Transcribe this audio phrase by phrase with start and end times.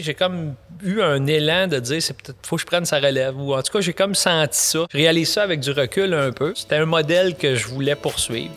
[0.00, 3.36] j'ai comme eu un élan de dire c'est peut-être faut que je prenne sa relève
[3.36, 4.86] ou en tout cas j'ai comme senti ça.
[4.90, 6.52] Je réalise ça avec du recul un peu.
[6.54, 8.54] C'était un modèle que je voulais poursuivre.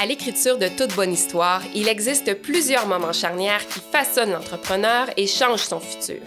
[0.00, 5.26] À l'écriture de toute bonne histoire, il existe plusieurs moments charnières qui façonnent l'entrepreneur et
[5.26, 6.20] changent son futur.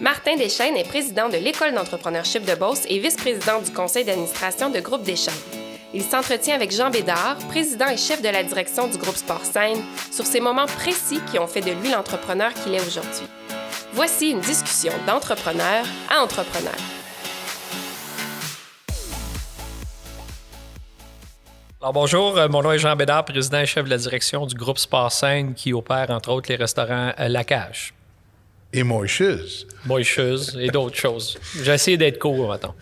[0.00, 4.80] Martin Deschaines est président de l'École d'entrepreneurship de Beauce et vice-président du conseil d'administration de
[4.80, 5.65] Groupe Deschaines.
[5.94, 9.82] Il s'entretient avec Jean Bédard, président et chef de la direction du groupe Sport Scène,
[10.10, 13.26] sur ces moments précis qui ont fait de lui l'entrepreneur qu'il est aujourd'hui.
[13.92, 16.74] Voici une discussion d'entrepreneur à entrepreneur.
[21.80, 24.56] Alors bonjour, euh, mon nom est Jean Bédard, président et chef de la direction du
[24.56, 27.94] groupe Sport Scène qui opère entre autres les restaurants euh, La Cage.
[28.72, 29.68] Et Moïcheuse.
[29.84, 31.38] Moïcheuse et d'autres choses.
[31.62, 32.74] J'ai essayé d'être court maintenant.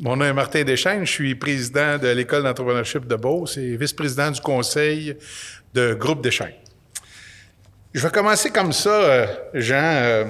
[0.00, 4.30] Mon nom est Martin Deschaines, je suis président de l'École d'entrepreneurship de Beauce et vice-président
[4.30, 5.16] du conseil
[5.74, 6.54] de Groupe Deschaines.
[7.92, 9.74] Je vais commencer comme ça, euh, Jean.
[9.82, 10.24] Euh,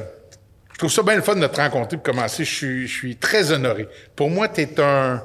[0.72, 2.44] je trouve ça bien le fun de te rencontrer pour commencer.
[2.44, 3.86] Je suis, très honoré.
[4.16, 5.22] Pour moi, tu es un,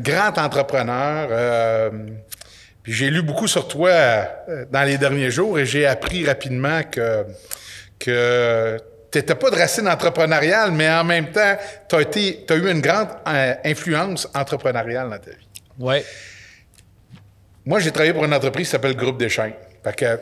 [0.00, 1.28] grand entrepreneur.
[1.30, 1.90] Euh,
[2.84, 3.92] j'ai lu beaucoup sur toi
[4.72, 7.26] dans les derniers jours et j'ai appris rapidement que,
[8.00, 8.76] que
[9.12, 13.08] tu n'étais pas de racine entrepreneuriale, mais en même temps, tu as, eu une grande
[13.28, 15.48] euh, influence entrepreneuriale dans ta vie.
[15.78, 15.96] Oui.
[17.66, 19.52] Moi, j'ai travaillé pour une entreprise qui s'appelle Groupe Deschaines.
[19.84, 20.18] Fait que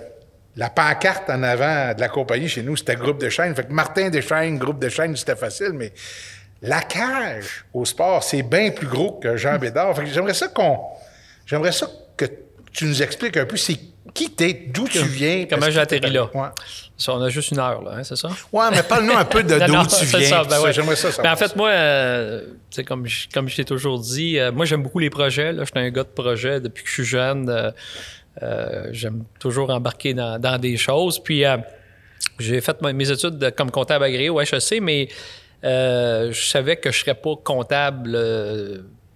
[0.57, 3.55] la pancarte en avant de la compagnie chez nous, c'était Groupe Deschaines.
[3.55, 5.93] Fait que Martin Deschaines, Groupe Deschaines, c'était facile, mais
[6.61, 9.95] la cage au sport, c'est bien plus gros que Jean Bédard.
[9.95, 10.81] Fait que j'aimerais ça qu'on.
[11.47, 12.27] J'aimerais ça que
[12.73, 13.79] tu nous expliques un peu c'est
[14.13, 15.47] qui t'es, d'où tu viens.
[15.49, 16.29] Comment j'ai atterri là.
[17.09, 18.29] On a juste une heure, là, hein, c'est ça?
[18.53, 20.43] Oui, mais parle-nous un peu de d'où tu viens.
[20.45, 22.45] Ben j'aimerais ça, ben, en fait, moi, euh,
[22.87, 25.55] comme, je, comme je t'ai toujours dit, euh, moi, j'aime beaucoup les projets.
[25.59, 27.73] Je suis un gars de projet depuis que je suis jeune.
[28.43, 31.19] Euh, j'aime toujours embarquer dans, des choses.
[31.19, 31.45] Puis,
[32.39, 35.09] j'ai fait mes études comme comptable agréé au HEC, mais
[35.63, 38.19] je savais que je ne serais pas comptable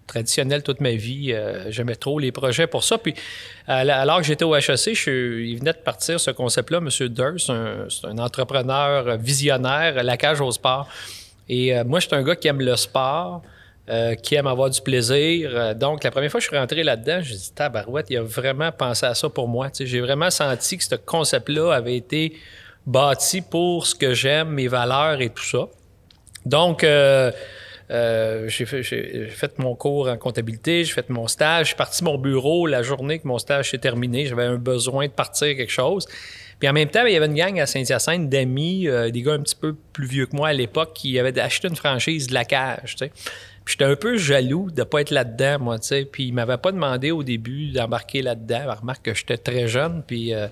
[0.07, 1.33] traditionnel toute ma vie.
[1.33, 2.99] Euh, j'aimais trop les projets pour ça.
[2.99, 3.15] Puis,
[3.67, 7.09] alors que j'étais au HEC, il venait de partir ce concept-là, M.
[7.09, 7.53] Durst,
[7.89, 10.89] c'est un, entrepreneur visionnaire, la cage au sport.
[11.49, 13.43] Et euh, moi, je suis un gars qui aime le sport,
[13.89, 15.75] euh, qui aime avoir du plaisir.
[15.75, 18.73] donc, la première fois que je suis rentré là-dedans, j'ai dit, tabarouette, il a vraiment
[18.73, 19.69] pensé à ça pour moi.
[19.79, 22.37] j'ai vraiment senti que ce concept-là avait été
[22.87, 25.67] bâti pour ce que j'aime, mes valeurs et tout ça.
[26.45, 26.85] Donc,
[27.91, 32.19] j'ai fait, mon cours en comptabilité, j'ai fait mon stage, je suis parti de mon
[32.19, 34.27] bureau la journée que mon stage s'est terminé.
[34.27, 36.07] J'avais un besoin de partir quelque chose.
[36.59, 39.35] Puis en même temps, il y avait une gang à Saint-Hyacinthe d'amis, euh, des gars
[39.35, 42.35] un petit peu plus vieux que moi à l'époque, qui avaient acheté une franchise de
[42.35, 42.97] la cage.
[42.97, 43.11] Puis
[43.67, 45.79] j'étais un peu jaloux de ne pas être là-dedans, moi.
[45.81, 46.05] sais.
[46.05, 48.77] Puis ils m'avaient pas demandé au début d'embarquer là-dedans.
[48.81, 50.03] Remarque que j'étais très jeune.
[50.07, 50.35] Puis.
[50.35, 50.49] Euh,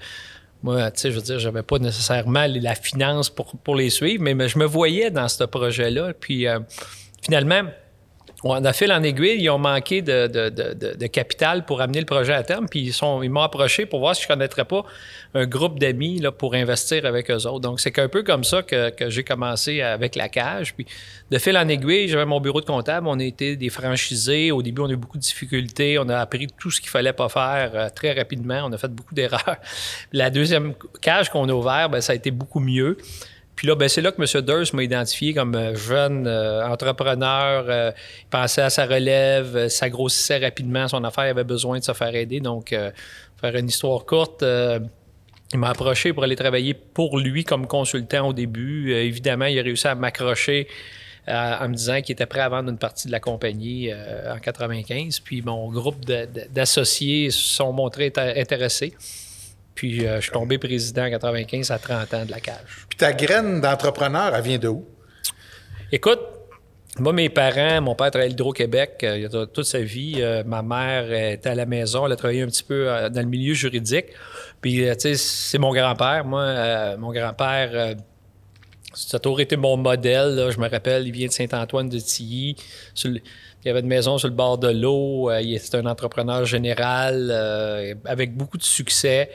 [0.65, 4.23] moi, tu sais, je veux dire, j'avais pas nécessairement la finance pour, pour les suivre,
[4.23, 6.13] mais, je me voyais dans ce projet-là.
[6.15, 6.47] Puis,
[7.23, 7.63] finalement,
[8.45, 12.43] on a fil en aiguille, ils ont manqué de, capital pour amener le projet à
[12.43, 14.85] terme, puis ils, sont, ils m'ont approché pour voir si je ne connaîtrais pas
[15.35, 17.61] un groupe d'amis pour investir avec eux autres.
[17.61, 20.75] Donc, c'est un peu comme ça que, j'ai commencé avec la cage.
[20.75, 20.87] Puis,
[21.31, 24.51] de fil en aiguille, j'avais mon bureau de comptable, on été des franchisés.
[24.51, 27.13] Au début, on a eu beaucoup de difficultés, on a appris tout ce qu'il fallait
[27.13, 29.57] pas faire euh, très rapidement, on a fait beaucoup d'erreurs.
[30.13, 32.97] La deuxième cage qu'on a ouverte, ben, ça a été beaucoup mieux.
[33.57, 34.45] Puis là, ben, c'est là que M.
[34.45, 37.67] Durst m'a identifié comme euh, jeune euh, entrepreneur.
[37.69, 41.93] Euh, il pensait à sa relève, ça grossissait rapidement, son affaire avait besoin de se
[41.93, 42.41] faire aider.
[42.41, 44.45] Donc, faire une histoire courte,
[45.53, 48.93] il m'a approché pour aller travailler pour lui comme consultant au début.
[48.93, 50.69] évidemment, il a réussi à m'accrocher
[51.29, 55.21] en me disant qu'il était prêt à vendre une partie de la compagnie en 95.
[55.21, 58.95] Puis mon groupe d'associés se sont montrés intéressés.
[59.75, 62.87] Puis euh, je suis tombé président en 95 à 30 ans de la cage.
[62.89, 64.87] Puis ta graine d'entrepreneur, elle vient de où?
[65.91, 66.21] Écoute,
[66.99, 70.17] moi, mes parents, mon père travaillait à l'Hydro-Québec euh, toute sa vie.
[70.19, 73.29] Euh, ma mère était à la maison, elle a travaillé un petit peu dans le
[73.29, 74.07] milieu juridique.
[74.61, 76.25] Puis, tu sais, c'est mon grand-père.
[76.25, 77.97] Moi, mon grand-père,
[78.95, 80.49] ça a toujours été mon modèle.
[80.51, 82.57] Je me rappelle, il vient de Saint-Antoine de Tilly.
[83.05, 83.21] il
[83.65, 85.31] y avait une maison sur le bord de l'eau.
[85.33, 87.31] il était un entrepreneur général
[88.05, 89.31] avec beaucoup de succès.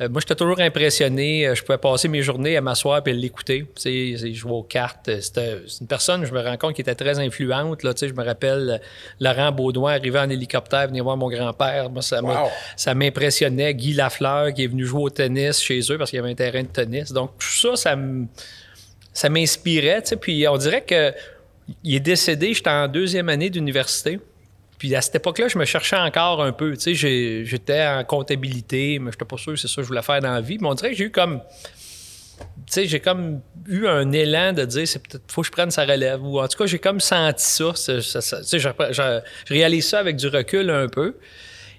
[0.00, 1.46] Euh, moi, j'étais toujours impressionné.
[1.46, 3.66] Euh, je pouvais passer mes journées à m'asseoir et l'écouter.
[3.74, 5.08] Tu sais, jouer aux cartes.
[5.08, 7.82] Euh, c'était une personne, je me rends compte, qui était très influente.
[7.82, 8.80] Là, tu sais, je me rappelle
[9.20, 11.90] Laurent Baudouin arriver en hélicoptère, venir voir mon grand-père.
[11.90, 13.74] Moi, ça m'impressionnait.
[13.74, 16.34] Guy Lafleur, qui est venu jouer au tennis chez eux parce qu'il y avait un
[16.34, 17.12] terrain de tennis.
[17.12, 17.96] Donc, tout ça, ça
[19.28, 20.02] m'inspirait.
[20.02, 21.12] Tu sais, puis on dirait que
[21.84, 24.18] il est décédé, j'étais en deuxième année d'université.
[24.78, 26.76] Puis à cette époque-là, je me cherchais encore un peu.
[26.76, 29.88] Tu sais, j'étais en comptabilité, mais je n'étais pas sûr que c'est ça que je
[29.88, 30.58] voulais faire dans la vie.
[30.60, 31.42] Mais on dirait que j'ai eu comme
[32.66, 35.84] sais, j'ai comme eu un élan de dire, c'est peut-être, faut que je prenne sa
[35.84, 36.24] relève.
[36.24, 37.72] Ou en tout cas, j'ai comme senti ça.
[37.74, 41.16] tu sais, je, je, réalise ça avec du recul un peu.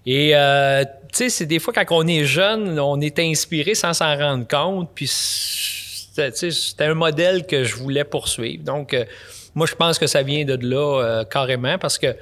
[0.05, 3.93] Et, euh, tu sais, c'est des fois, quand on est jeune, on est inspiré sans
[3.93, 4.89] s'en rendre compte.
[4.93, 5.07] Puis,
[6.11, 8.63] c'était un modèle que je voulais poursuivre.
[8.63, 9.05] Donc, euh,
[9.55, 12.15] moi, je pense que ça vient de là euh, carrément parce que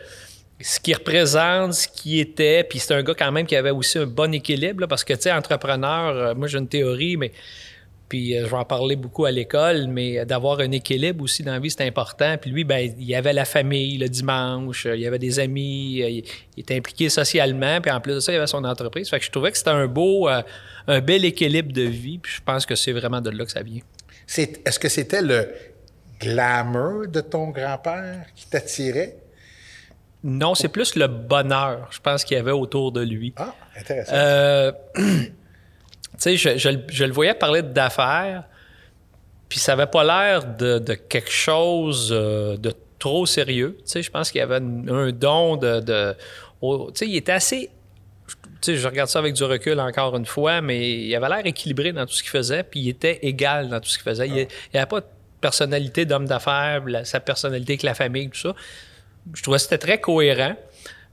[0.62, 3.98] ce qui représente, ce qui était, puis c'est un gars quand même qui avait aussi
[3.98, 7.32] un bon équilibre parce que, tu sais, entrepreneur, moi, j'ai une théorie, mais
[8.10, 11.54] puis euh, je vais en parler beaucoup à l'école, mais d'avoir un équilibre aussi dans
[11.54, 12.36] la vie, c'est important.
[12.42, 16.10] Puis lui, ben, il avait la famille le dimanche, il y avait des amis, euh,
[16.10, 16.24] il,
[16.58, 19.10] était impliqué socialement, puis en plus de ça, il avait son entreprise.
[19.10, 20.42] Fait que je trouvais que c'était un beau, euh,
[20.88, 23.62] un bel équilibre de vie, puis je pense que c'est vraiment de là que ça
[23.62, 23.82] vient.
[24.36, 25.48] est-ce que c'était le
[26.20, 29.18] glamour de ton grand-père qui t'attirait?
[30.24, 33.34] Non, c'est plus le bonheur, je pense, qu'il y avait autour de lui.
[33.38, 34.78] Ah, intéressant.
[36.20, 38.44] sais, je, le voyais parler d'affaires,
[39.48, 43.78] puis ça avait pas l'air de, quelque chose euh, de trop sérieux.
[43.80, 45.80] Tu sais, je pense qu'il y avait un, don de...
[45.82, 47.70] tu sais, il était assez...
[48.62, 51.46] Tu sais, je regarde ça avec du recul encore une fois, mais il avait l'air
[51.46, 54.28] équilibré dans tout ce qu'il faisait, puis il était égal dans tout ce qu'il faisait.
[54.28, 55.06] Il n'y avait pas de
[55.40, 58.56] personnalité d'homme d'affaires, sa personnalité avec la famille, tout ça.
[59.34, 60.56] Je trouvais que c'était très cohérent.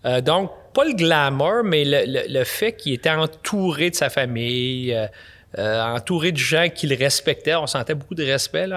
[0.06, 5.06] Euh, donc, pas le glamour, mais le, fait qu'il était entouré de sa famille, euh,
[5.58, 7.54] euh, entouré de gens qu'il respectait.
[7.54, 8.68] On sentait beaucoup de respect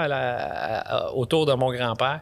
[1.13, 2.21] autour de mon grand-père.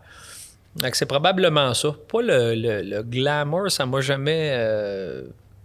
[0.76, 1.90] Donc, c'est probablement ça.
[2.12, 4.58] Pas le, glamour, ça m'a jamais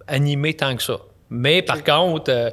[0.07, 0.99] animé tant que ça.
[1.31, 2.53] Mais par contre,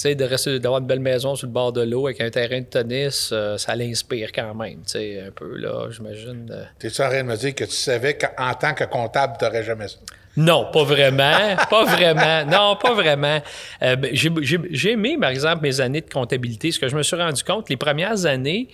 [0.00, 3.32] sais, d'avoir une belle maison sur le bord de l'eau avec un terrain de tennis,
[3.56, 6.50] ça l'inspire quand même, tu sais, un peu, là, j'imagine.
[6.78, 9.64] T'es-tu en train de me dire que tu savais qu'en tant que comptable, tu n'aurais
[9.64, 9.96] jamais ça?
[10.36, 11.56] Non, pas vraiment.
[11.68, 12.44] pas vraiment.
[12.46, 13.42] Non, pas vraiment.
[13.82, 16.70] Euh, ben, j'ai aimé, par exemple, mes années de comptabilité.
[16.70, 18.68] Ce que je me suis rendu compte, les premières années,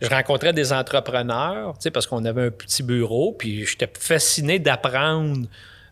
[0.00, 5.46] je rencontrais des entrepreneurs, parce qu'on avait un petit bureau, puis j'étais fasciné d'apprendre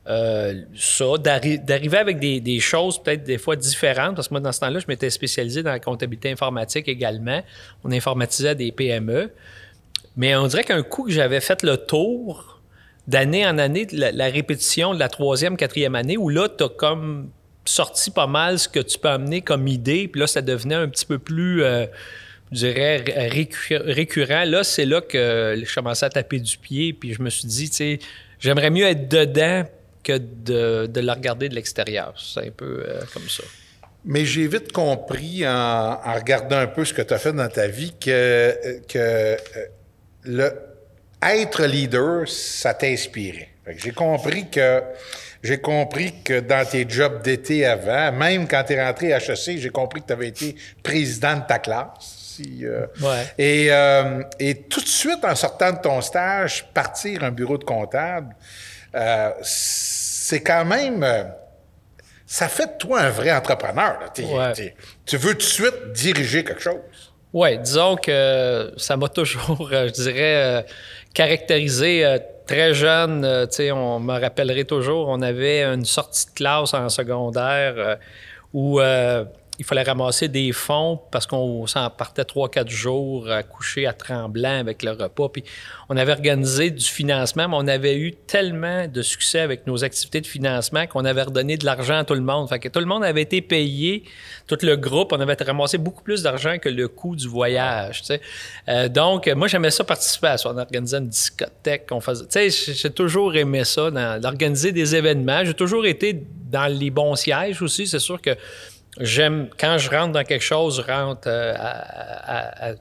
[0.08, 4.60] euh, ça, d'arriver avec des, choses peut-être des fois différentes, parce que moi, dans ce
[4.60, 7.42] temps-là, je m'étais spécialisé dans la comptabilité informatique également.
[7.82, 9.32] On informatisait des PME.
[10.16, 12.60] Mais on dirait qu'un coup que j'avais fait le tour
[13.06, 17.30] d'année en année, la, répétition de la troisième, quatrième année, où là, tu as comme
[17.64, 20.88] sorti pas mal ce que tu peux amener comme idée, puis là, ça devenait un
[20.88, 21.86] petit peu plus, euh,
[22.52, 23.04] je dirais,
[23.84, 24.44] récurrent.
[24.44, 27.68] Là, c'est là que je commençais à taper du pied, puis je me suis dit,
[27.68, 27.98] tu sais,
[28.38, 29.64] j'aimerais mieux être dedans
[30.06, 32.14] que de, de la regarder de l'extérieur.
[32.16, 33.42] C'est un peu euh, comme ça.
[34.04, 37.66] Mais j'ai vite compris en, regardant un peu ce que tu as fait dans ta
[37.66, 39.36] vie que, que euh,
[40.22, 40.52] le,
[41.20, 43.48] être leader, ça t'inspirait.
[43.78, 44.80] J'ai compris que
[45.42, 49.58] j'ai compris que dans tes jobs d'été avant, même quand tu es rentré à HEC,
[49.58, 50.54] j'ai compris que tu avais été
[50.84, 52.26] président de ta classe.
[52.62, 52.86] Euh,
[53.38, 57.64] et, euh, et, tout de suite, en sortant de ton stage, partir un bureau de
[57.64, 58.34] comptable,
[58.94, 59.30] euh,
[60.28, 61.06] c'est quand même...
[62.26, 63.98] ça fait de toi un vrai entrepreneur.
[65.04, 67.12] tu veux tout de suite diriger quelque chose.
[67.32, 70.64] Oui, disons que ça m'a toujours, je dirais
[71.16, 76.26] caractérisé euh, très jeune, euh, tu sais, on me rappellerait toujours, on avait une sortie
[76.26, 77.96] de classe en secondaire euh,
[78.52, 78.78] où
[79.58, 83.92] il fallait ramasser des fonds parce qu'on s'en partait trois, quatre jours à coucher à
[83.92, 85.28] tremblant avec le repas.
[85.28, 85.44] Puis
[85.88, 90.20] on avait organisé du financement, mais on avait eu tellement de succès avec nos activités
[90.20, 92.48] de financement qu'on avait redonné de l'argent à tout le monde.
[92.48, 94.04] Fait que tout le monde avait été payé,
[94.46, 98.02] tout le groupe, on avait ramassé beaucoup plus d'argent que le coût du voyage.
[98.68, 100.50] Euh, donc, moi, j'aimais ça participer à ça.
[100.50, 102.26] On organisait une discothèque, on faisait.
[102.26, 105.44] Tu sais, j'ai toujours aimé ça, d'organiser des événements.
[105.44, 107.86] J'ai toujours été dans les bons sièges aussi.
[107.86, 108.36] C'est sûr que
[109.00, 112.72] j'aime, quand je rentre dans quelque chose, je rentre euh, à,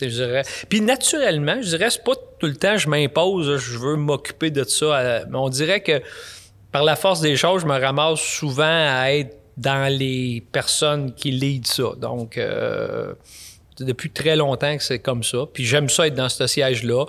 [0.00, 0.42] je dirais.
[0.68, 4.64] Puis naturellement, je dirais, c'est pas tout le temps je m'impose, je veux m'occuper de
[4.64, 5.24] ça.
[5.28, 6.02] mais on dirait que
[6.72, 11.30] par la force des choses, je me ramasse souvent à être dans les personnes qui
[11.30, 11.92] lead ça.
[11.98, 13.12] Donc, euh,
[13.78, 15.40] depuis très longtemps que c'est comme ça.
[15.52, 17.04] Puis j'aime ça être dans ce siège-là.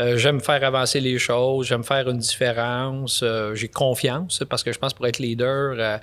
[0.00, 3.22] Euh, j'aime faire avancer les choses, j'aime faire une différence.
[3.52, 6.00] j'ai confiance parce que je pense pour être leader,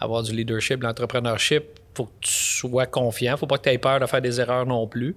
[0.00, 3.36] avoir du leadership, de l'entrepreneurship, faut que tu sois confiant.
[3.36, 5.16] faut pas que tu aies peur de faire des erreurs non plus.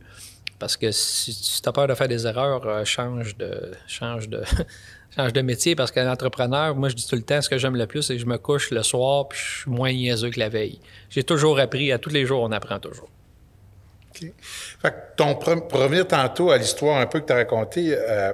[0.57, 4.43] Parce que si, tu as peur de faire des erreurs, euh, change de change de
[5.15, 5.75] change de métier.
[5.75, 8.15] Parce qu'un entrepreneur, moi je dis tout le temps, ce que j'aime le plus, c'est
[8.15, 10.79] que je me couche le soir puis je suis moins niaiseux que la veille.
[11.09, 13.09] J'ai toujours appris, à tous les jours, on apprend toujours.
[14.09, 14.31] OK.
[14.81, 18.33] Fait que ton pour revenir tantôt à l'histoire un peu que tu as racontée, euh,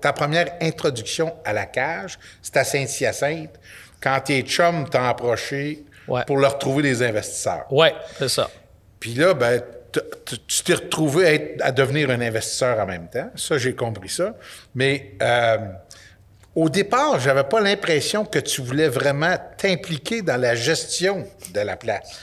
[0.00, 3.58] ta première introduction à la cage, c'est à Saint-Hyacinthe
[4.06, 5.84] quand tes chums t'ont approché
[6.28, 7.64] pour leur trouver des investisseurs.
[7.70, 8.48] Oui, c'est ça.
[9.00, 9.60] Puis là, ben,
[10.46, 13.28] tu t'es retrouvé à, devenir un investisseur en même temps.
[13.34, 14.36] Ça, j'ai compris ça.
[14.76, 15.58] Mais euh,
[16.54, 21.76] au départ, j'avais pas l'impression que tu voulais vraiment t'impliquer dans la gestion de la
[21.76, 22.20] place.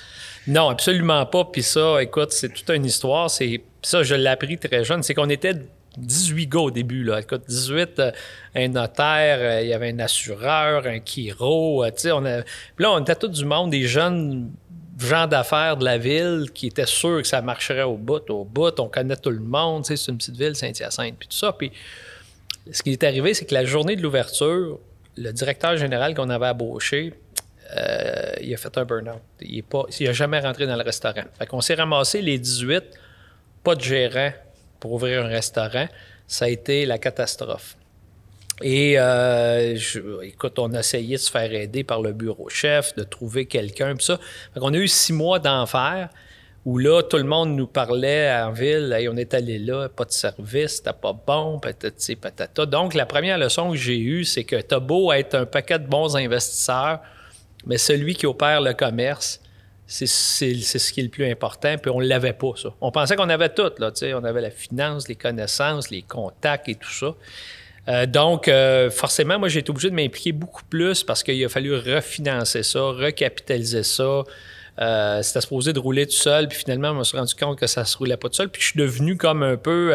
[0.47, 1.43] Non, absolument pas.
[1.51, 3.29] Puis ça, écoute, c'est toute une histoire.
[3.29, 5.03] C'est ça, je l'ai appris très jeune.
[5.03, 5.55] C'est qu'on était
[5.97, 7.03] 18 gars au début.
[7.03, 7.19] Là.
[7.19, 8.11] Écoute, 18, euh,
[8.55, 11.83] un notaire, euh, il y avait un assureur, un chiro.
[11.83, 12.41] Euh, on a...
[12.41, 14.51] Puis là, on était tout du monde, des jeunes
[14.99, 18.79] gens d'affaires de la ville qui étaient sûrs que ça marcherait au bout, au bout.
[18.79, 19.85] On connaît tout le monde.
[19.85, 21.55] C'est une petite ville, Saint-Hyacinthe, puis tout ça.
[22.71, 24.79] Ce qui est arrivé, c'est que la journée de l'ouverture,
[25.17, 27.13] le directeur général qu'on avait embauché,
[28.41, 29.21] il a fait un burn-out.
[29.41, 29.63] Il
[30.05, 31.23] n'a jamais rentré dans le restaurant.
[31.37, 32.83] Fait qu'on s'est ramassé les 18,
[33.63, 34.31] pas de gérant,
[34.83, 35.87] pour ouvrir un restaurant,
[36.27, 37.77] ça a été la catastrophe.
[38.61, 39.77] Et euh,
[40.23, 43.95] écoute, on a essayé de se faire aider par le bureau chef, de trouver quelqu'un,
[43.95, 44.19] puis ça.
[44.57, 46.09] on a eu six mois d'enfer
[46.65, 50.11] où là, tout le monde nous parlait en ville, on est allé là, pas de
[50.11, 52.65] service, c'était pas bon, patati patata.
[52.65, 55.87] Donc, la première leçon que j'ai eue, c'est que t'as beau être un paquet de
[55.87, 56.99] bons investisseurs,
[57.65, 59.39] mais celui qui opère le commerce,
[59.85, 61.77] c'est ce qui est le plus important.
[61.77, 62.69] Puis on ne l'avait pas, ça.
[62.81, 63.91] On pensait qu'on avait tout, là.
[64.15, 67.15] On avait la finance, les connaissances, les contacts et tout ça.
[67.89, 71.49] Euh, donc, euh, forcément, moi, j'ai été obligé de m'impliquer beaucoup plus parce qu'il a
[71.49, 74.23] fallu refinancer ça, recapitaliser ça.
[74.79, 77.67] Euh, c'était supposé de rouler tout seul, puis finalement, je me suis rendu compte que
[77.67, 78.49] ça se roulait pas tout seul.
[78.49, 79.93] Puis je suis devenu comme un peu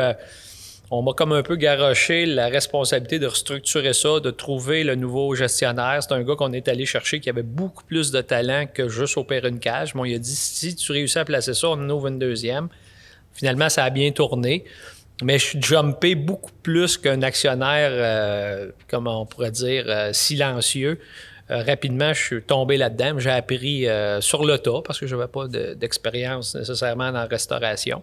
[0.90, 5.34] on m'a comme un peu garoché la responsabilité de restructurer ça, de trouver le nouveau
[5.34, 6.02] gestionnaire.
[6.02, 9.18] C'est un gars qu'on est allé chercher qui avait beaucoup plus de talent que juste
[9.18, 9.94] opérer une cage.
[9.94, 12.68] Bon, il a dit si tu réussis à placer ça, on en ouvre une deuxième.
[13.34, 14.64] Finalement, ça a bien tourné.
[15.22, 21.00] Mais je suis jumpé beaucoup plus qu'un actionnaire, euh, comment on pourrait dire, euh, silencieux.
[21.50, 23.18] Euh, rapidement, je suis tombé là-dedans.
[23.18, 23.86] J'ai appris
[24.20, 28.02] sur le tas parce que je n'avais pas d'expérience nécessairement dans la restauration.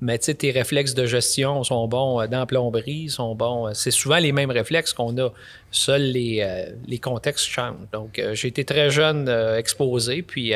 [0.00, 3.68] Mais tu sais, tes réflexes de gestion sont bons euh, dans plomberie, sont bons.
[3.68, 5.30] Euh, c'est souvent les mêmes réflexes qu'on a.
[5.70, 7.76] Seuls les, euh, les contextes changent.
[7.92, 10.52] Donc, j'ai été très jeune exposé, puis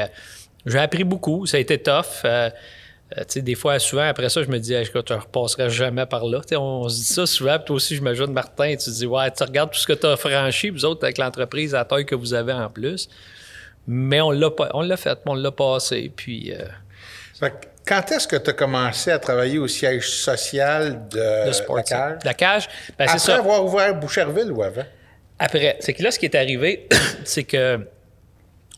[0.67, 1.47] j'ai appris beaucoup.
[1.47, 2.23] Ça a été tough.
[2.23, 6.07] tu sais, des fois, souvent, après ça, je me dis, que tu ne repasserais jamais
[6.07, 6.41] par là.
[6.57, 9.31] on se dit ça souvent, puis toi aussi, je m'ajoute, Martin, tu te dis, ouais,
[9.31, 12.15] tu regardes tout ce que tu as franchi, vous autres, avec l'entreprise à taille que
[12.15, 13.09] vous avez en plus.
[13.87, 16.53] Mais on l'a, on l'a fait, on l'a passé, puis.
[17.87, 22.19] Quand est-ce que tu as commencé à travailler au siège social de, la cage?
[22.25, 22.69] La cage,
[22.99, 23.15] ben, ça.
[23.15, 24.85] Après avoir ouvert Boucherville ou avant?
[25.39, 25.77] Après.
[25.81, 26.89] C'est que là, ce qui est arrivé,
[27.25, 27.81] c'est que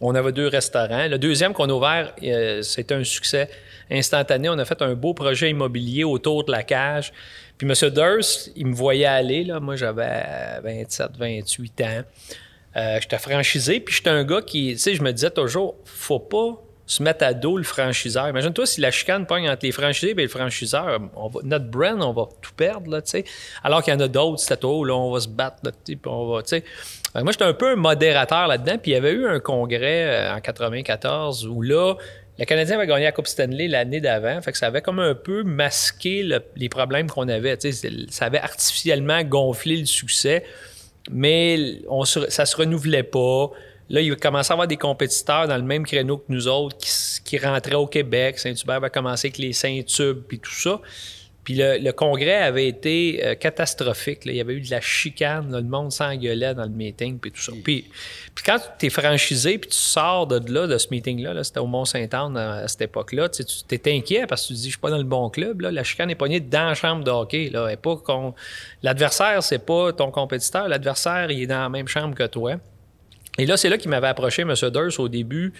[0.00, 1.09] on avait deux restaurants.
[1.09, 3.50] Le deuxième qu'on a ouvert, euh, c'était un succès
[3.90, 4.49] instantané.
[4.49, 7.12] On a fait un beau projet immobilier autour de la cage.
[7.59, 7.90] Puis M.
[7.90, 9.45] Durst, il me voyait aller.
[9.45, 9.61] Là.
[9.61, 12.02] Moi, j'avais 27, 28 ans.
[12.76, 13.81] Euh, j'étais franchisé.
[13.81, 17.25] Puis j'étais un gars qui, tu sais, je me disais toujours, faut pas se mettre
[17.25, 18.28] à dos le franchiseur.
[18.28, 20.99] Imagine-toi si la chicane pogne entre les franchisés et le franchiseur,
[21.44, 23.00] notre brand, on va tout perdre, là.
[23.62, 25.70] Alors qu'il y en a d'autres, c'était oh, là, on va se battre, là,
[26.06, 26.42] on va.
[27.23, 30.35] Moi, j'étais un peu un modérateur là-dedans, puis il y avait eu un congrès euh,
[30.35, 31.94] en 94 où là,
[32.40, 35.14] le Canadien avait gagné la Coupe Stanley l'année d'avant, fait que ça avait comme un
[35.14, 37.56] peu masqué les problèmes qu'on avait.
[38.11, 40.42] Ça avait artificiellement gonflé le succès,
[41.09, 43.52] mais on ça se renouvelait pas.
[43.90, 46.76] Là, il va commencer à avoir des compétiteurs dans le même créneau que nous autres
[47.25, 48.38] qui, rentraient au Québec.
[48.38, 50.80] Saint-Hubert va commencer avec les Saint-Tubes puis tout ça.
[51.42, 54.20] Puis le, congrès avait été euh, catastrophique.
[54.26, 55.50] Il y avait eu de la chicane.
[55.50, 57.52] le monde s'engueulait dans le meeting puis tout ça.
[57.64, 57.87] Puis,
[58.44, 62.37] quand tu es franchisé puis tu sors de là, de ce meeting-là, c'était au Mont-Saint-Anne
[62.37, 64.99] à cette époque-là, tu es inquiet parce que tu te dis, je suis pas dans
[64.99, 65.62] le bon club.
[65.62, 67.50] La chicane est pognée dans la chambre de hockey.
[68.82, 70.68] L'adversaire, c'est pas ton compétiteur.
[70.68, 72.56] L'adversaire, il est dans la même chambre que toi.
[73.38, 74.54] Et là, c'est là qu'il m'avait approché, M.
[74.72, 75.52] Durst, au début,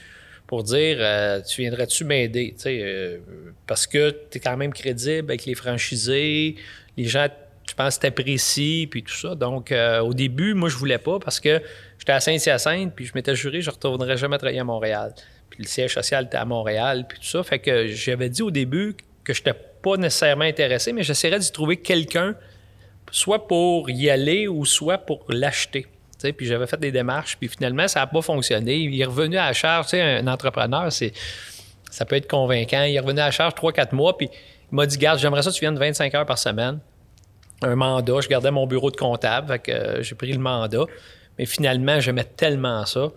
[0.47, 2.55] pour dire euh, Tu viendrais-tu m'aider?
[2.67, 3.19] Euh,
[3.67, 6.57] Parce que tu es quand même crédible avec les franchisés,
[6.97, 7.29] les gens,
[7.69, 9.35] je pense, t'apprécient, puis tout ça.
[9.35, 11.63] Donc, euh, au début, moi, je voulais pas parce que
[11.99, 15.15] j'étais à Saint-Hyacinthe, puis je m'étais juré je ne retournerais jamais travailler à Montréal.
[15.51, 17.43] Puis le siège social était à Montréal, puis tout ça.
[17.43, 21.53] Fait que j'avais dit au début que je n'étais pas nécessairement intéressé, mais j'essaierais d'y
[21.53, 22.35] trouver quelqu'un,
[23.13, 25.87] soit pour y aller ou soit pour l'acheter
[26.37, 28.77] puis j'avais fait des démarches, puis finalement, ça n'a pas fonctionné.
[28.77, 29.93] Il est revenu à la charge.
[29.95, 31.13] Un entrepreneur, c'est,
[31.91, 32.83] ça peut être convaincant.
[32.85, 34.29] Il est revenu à la charge 3-4 mois, puis
[34.71, 36.79] il m'a dit Garde, j'aimerais ça que tu viennes 25 heures par semaine.
[37.63, 38.21] Un mandat.
[38.21, 40.85] Je gardais mon bureau de comptable, fait que euh, j'ai pris le mandat.
[41.39, 43.09] Mais finalement, j'aimais tellement ça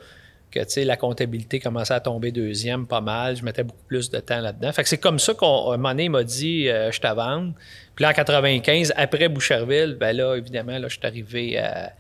[0.54, 3.36] que la comptabilité commençait à tomber deuxième pas mal.
[3.36, 4.72] Je mettais beaucoup plus de temps là-dedans.
[4.72, 7.54] Fait que c'est comme ça qu'un moment donné, il m'a dit euh, Je t'avance.
[7.96, 11.94] Puis là, en 95, après Boucherville, ben là, évidemment, là, je suis arrivé à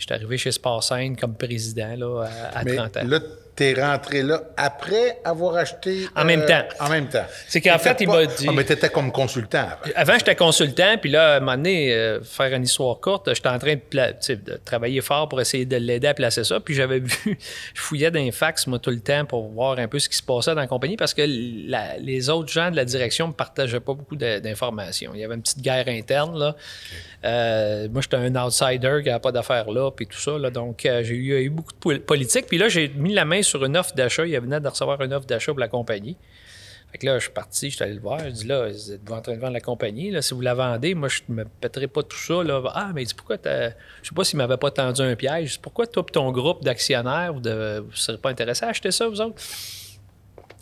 [0.00, 3.00] je suis arrivé chez Sparsane comme président là, à, 30 ans.
[3.04, 3.20] Là,
[3.60, 6.06] t'es rentré là après avoir acheté.
[6.16, 6.62] En même temps.
[6.80, 7.26] En même temps.
[7.46, 9.92] C'est qu'en fait, T'étais il pas- m'a dit- Ah, mais t'étais comme consultant avant.
[9.96, 13.50] Avant, j'étais consultant, puis là, à un moment donné, euh, faire une histoire courte, j'étais
[13.50, 16.58] en train de, pla- de travailler fort pour essayer de l'aider à placer ça.
[16.60, 17.10] Puis j'avais vu,
[17.74, 20.16] je fouillais dans les fax, moi, tout le temps pour voir un peu ce qui
[20.16, 21.20] se passait dans la compagnie parce que
[21.68, 25.10] la- les autres gens de la direction ne partageaient pas beaucoup d'informations.
[25.14, 26.56] Il y avait une petite guerre interne, là.
[27.24, 30.38] Euh, moi, j'étais un outsider qui n'avait pas d'affaires là, puis tout ça.
[30.38, 30.48] Là.
[30.50, 32.46] Donc, euh, j'ai eu, eu beaucoup de pol- politique.
[32.46, 34.26] Puis là, j'ai mis la main sur une offre d'achat.
[34.26, 36.16] Il venait de recevoir une offre d'achat pour la compagnie.
[36.92, 38.18] Fait que là, je suis parti, je suis allé le voir.
[38.18, 40.10] Je dis là, vous êtes en train de vendre la compagnie.
[40.10, 42.42] Là, si vous la vendez, moi, je ne me pèterai pas tout ça.
[42.42, 42.60] Là.
[42.74, 43.70] Ah, mais il dit pourquoi t'as-
[44.02, 45.52] Je sais pas s'il m'avait pas tendu un piège.
[45.52, 49.06] Dis, pourquoi toi et ton groupe d'actionnaires, vous ne serez pas intéressés à acheter ça,
[49.06, 49.40] vous autres?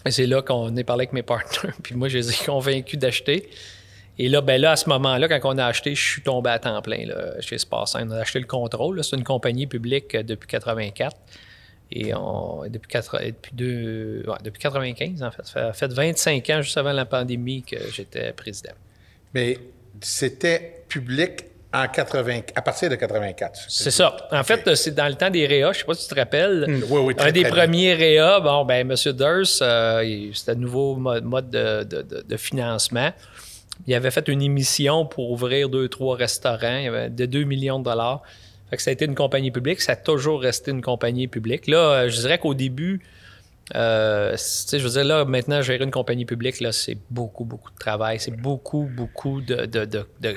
[0.04, 1.74] Et c'est là qu'on est parlé avec mes partenaires.
[1.82, 3.48] Puis moi, je les ai convaincus d'acheter.
[4.18, 6.58] Et là, ben là, à ce moment-là, quand on a acheté, je suis tombé à
[6.58, 8.08] temps plein là, chez Spaceline.
[8.12, 9.02] On a acheté le contrôle.
[9.02, 11.16] C'est une compagnie publique euh, depuis 84.
[11.90, 15.42] Et on, depuis, quatre- depuis, deux, ouais, depuis 95, en fait.
[15.46, 18.72] Ça fait, ça fait 25 ans, juste avant la pandémie, que j'étais président.
[19.34, 19.58] Mais
[20.02, 23.58] c'était public en 80, à partir de 84.
[23.68, 24.16] C'est ça.
[24.32, 26.18] En fait, c'est dans le temps des REA, je ne sais pas si tu te
[26.20, 26.64] rappelles.
[26.66, 27.60] Mm, oui, oui, très, un des très bien.
[27.62, 28.94] premiers REA, bon, ben, M.
[29.12, 33.12] Durst, euh, c'était un nouveau mode, de, de- de- financement.
[33.86, 36.76] Il avait fait une émission pour ouvrir deux, trois restaurants.
[36.78, 38.22] Il y avait de 2 millions de dollars.
[38.70, 39.80] Fait que ça a été une compagnie publique.
[39.80, 41.66] Ça a toujours resté une compagnie publique.
[41.68, 43.00] Là, euh, je dirais qu'au début,
[43.74, 47.78] euh, je veux dire, là, maintenant, gérer une compagnie publique, là, c'est beaucoup, beaucoup de
[47.78, 48.18] travail.
[48.20, 49.68] C'est beaucoup, beaucoup de-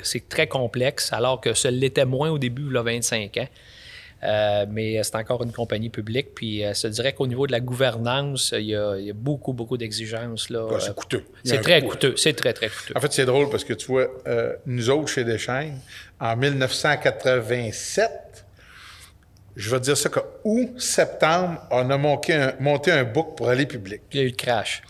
[0.02, 3.48] c'est très complexe, alors que ça l'était moins au début, là, 25 ans.
[4.24, 6.34] Euh, mais c'est encore une compagnie publique.
[6.34, 9.14] Puis, euh, je dirais qu'au niveau de la gouvernance, il y a, il y a
[9.14, 10.48] beaucoup, beaucoup d'exigences.
[10.48, 10.64] là.
[10.66, 11.24] Ouais, c'est Euh, coûteux.
[11.42, 11.88] C'est très coût.
[11.88, 12.14] coûteux.
[12.16, 12.94] C'est très, très coûteux.
[12.96, 15.78] En fait, c'est drôle parce que tu vois, euh, nous autres, chez Deschaines,
[16.20, 18.10] en 1987,
[19.56, 23.36] je vais te dire ça que août, septembre, on a monté un, monté un book
[23.36, 24.02] pour aller public.
[24.12, 24.82] Il y a eu le crash.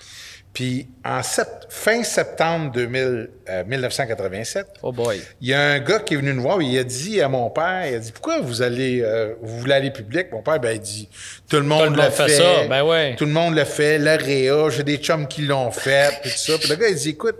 [0.54, 5.18] Puis en sept- fin septembre 2000, euh, 1987, Oh boy.
[5.40, 7.48] il y a un gars qui est venu nous voir, il a dit à mon
[7.48, 10.26] père, il a dit pourquoi vous allez euh, vous voulez aller public?
[10.30, 11.08] Mon père ben il dit
[11.48, 13.14] tout le monde le le monde fait, fait ça, ben ouais.
[13.16, 16.36] Tout le monde le fait, la réa, j'ai des chums qui l'ont fait, puis tout
[16.36, 16.58] ça.
[16.58, 17.36] Puis le gars il dit écoute,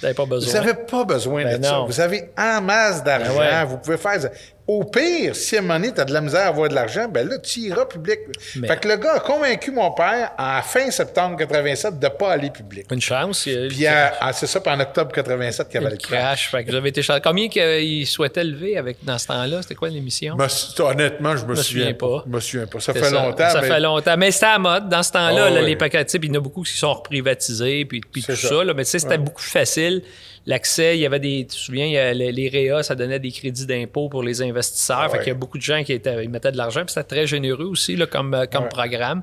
[0.00, 0.60] Vous n'avez pas vous besoin.
[0.60, 1.70] n'avez pas besoin Ben de ça.
[1.72, 1.84] non.
[1.86, 3.34] Vous avez en masse d'argent.
[3.36, 3.64] Ben ouais.
[3.66, 4.20] Vous pouvez faire.
[4.66, 6.74] Au pire, si à un moment donné, tu as de la misère à avoir de
[6.74, 8.18] l'argent, ben là, tu iras public.
[8.56, 12.10] Mais- Fait que le gars a convaincu mon père, en fin septembre 87, de ne
[12.10, 12.86] pas aller public.
[12.90, 13.44] Une chance.
[13.44, 15.98] il a Puis euh, ah, c'est ça, puis en octobre 87 qu'il y avait le
[15.98, 16.50] crash.
[16.50, 17.20] Fait que avez été chanceux.
[17.22, 19.60] Combien qu'il souhaitait lever avec, dans ce temps-là?
[19.60, 20.34] C'était quoi l'émission?
[20.78, 22.24] Honnêtement, je me, me souviens souviens pas.
[22.26, 22.80] Je me souviens pas.
[22.80, 23.50] Ça fait longtemps.
[23.50, 24.16] Ça mais- fait longtemps.
[24.16, 24.88] Mais c'était à mode.
[24.88, 25.66] Dans ce temps-là, Ah là, oui.
[25.66, 28.48] les paquets il y en a beaucoup qui sont reprivatisés, puis, puis tout ça.
[28.48, 28.64] ça.
[28.64, 28.72] là.
[28.74, 30.02] Mais tu sais, c'était beaucoup plus facile.
[30.46, 31.40] L'accès, il y avait des.
[31.40, 34.22] Tu te souviens, il y a les, les REA, ça donnait des crédits d'impôt pour
[34.22, 35.10] les investisseurs.
[35.10, 35.24] fait ouais.
[35.24, 37.26] qu'il y a beaucoup de gens qui étaient, ils mettaient de l'argent, puis c'était très
[37.26, 38.68] généreux aussi là, comme, euh, comme Ouais.
[38.68, 39.22] programme.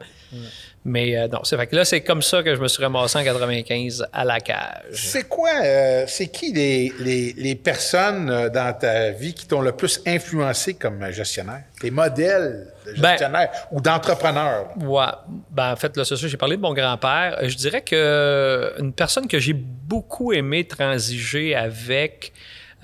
[0.84, 3.20] Mais euh, non, c'est fait que là, c'est comme ça que je me suis ramassé
[3.20, 4.82] en 95 à la cage.
[4.94, 9.62] C'est quoi, euh, c'est qui les, les, les personnes euh, dans ta vie qui t'ont
[9.62, 11.62] le plus influencé comme gestionnaire?
[11.80, 14.70] Tes modèles de Ben- gestionnaire ou d'entrepreneur?
[14.78, 15.06] Ouais.
[15.52, 17.38] Ben, en fait, là, c'est ça, j'ai parlé de mon grand-père.
[17.44, 22.34] Je dirais que une personne que j'ai beaucoup aimé transiger avec,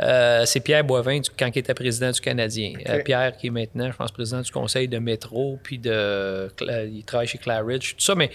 [0.01, 2.73] euh, c'est Pierre Boivin, du- quand il était président du Canadien.
[2.87, 6.49] Euh, Pierre, qui est maintenant, je pense, président du conseil de métro, puis de,
[6.91, 8.13] il travaille chez Claridge, tout ça.
[8.15, 8.29] Mais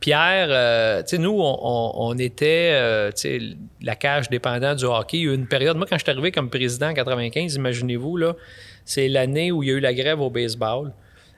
[0.00, 3.38] Pierre, euh, tu sais, nous, on, on- on était, tu sais,
[3.80, 5.18] la cage dépendant du hockey.
[5.18, 7.54] Il y a eu une période, moi, quand je suis arrivé comme président en 95,
[7.54, 8.34] imaginez-vous, là,
[8.84, 10.92] c'est l'année où il y a eu la grève au baseball.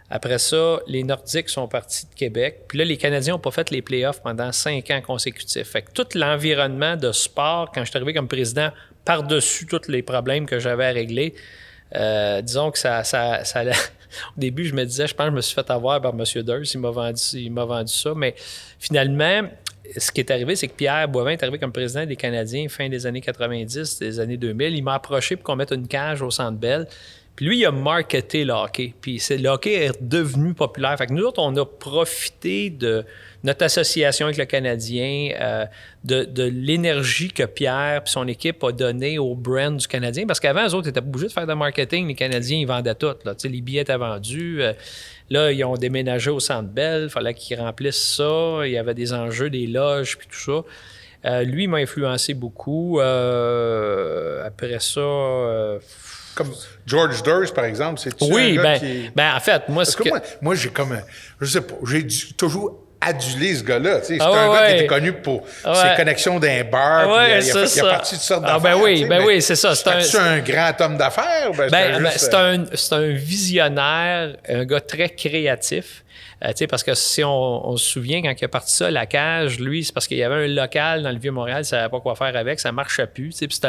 [0.09, 2.63] Après ça, les Nordiques sont partis de Québec.
[2.69, 5.69] Puis là, les Canadiens n'ont pas fait les playoffs pendant cinq ans consécutifs.
[5.69, 8.71] Fait que tout l'environnement de sport, quand je suis arrivé comme président,
[9.05, 11.35] par-dessus tous les problèmes que j'avais à régler,
[11.95, 13.03] euh, disons que ça,
[14.37, 16.43] Au début, je me disais, je pense que je me suis fait avoir par M.
[16.43, 16.75] Durst.
[16.75, 18.13] Il m'a vendu, vendu ça.
[18.15, 18.35] Mais
[18.79, 19.43] finalement,
[19.97, 22.89] ce qui est arrivé, c'est que Pierre Boivin est arrivé comme président des Canadiens fin
[22.89, 24.75] des années 90, des années 2000.
[24.75, 26.87] Il m'a approché pour qu'on mette une cage au Centre Bell.
[27.37, 28.95] Puis lui, il a marketé le hockey.
[28.99, 30.97] Puis c'est, le hockey est devenu populaire.
[30.97, 33.05] Fait que nous autres, on a profité de
[33.45, 35.67] notre association avec le Canadien, euh,
[36.03, 40.27] de, de l'énergie que Pierre et son équipe a donnée au brand du Canadien.
[40.27, 42.09] Parce qu'avant, eux autres étaient obligés de faire de marketing.
[42.09, 43.15] Les Canadiens, ils vendaient tout.
[43.27, 43.35] Là.
[43.45, 44.63] Les billets étaient vendus.
[44.63, 44.73] Euh,
[45.29, 47.05] là, ils ont déménagé au Centre Bell.
[47.05, 48.61] Il fallait qu'ils remplissent ça.
[48.65, 50.65] Il y avait des enjeux, des loges, puis tout ça.
[51.27, 52.99] Euh, lui, il m'a influencé beaucoup.
[52.99, 55.79] Euh, après ça...
[56.37, 56.53] Comme
[56.87, 59.11] George Durst, par exemple, c'est oui, un gars ben, qui...
[59.17, 60.09] ben, en fait, moi, Parce ce que que...
[60.11, 61.03] moi, moi j'ai comme un-
[61.41, 64.01] Je sais pas, j'ai toujours adulé ce gars-là.
[64.01, 64.15] tu sais.
[64.19, 65.97] C'est Ah un ouais, gars qui était connu pour Ah ses ouais.
[65.97, 67.05] connexions d'un bar.
[67.05, 68.81] Ah ouais, il, a, il a parti de sortes Ah, ben d'affaires.
[68.83, 71.51] oui, ben mais oui, c'est ça, c'est un- un grand homme d'affaires?
[71.57, 76.05] Ben, Ben, ben, juste, c'est euh, un, c'est un visionnaire, un gars très créatif.
[76.45, 79.07] Euh, tu parce que si on, on se souvient, quand il a parti ça, la
[79.07, 81.99] cage, lui, c'est parce qu'il y avait un local dans le Vieux-Montréal, il savait pas
[82.01, 83.31] quoi faire avec, ça marchait plus.
[83.35, 83.69] tu c'était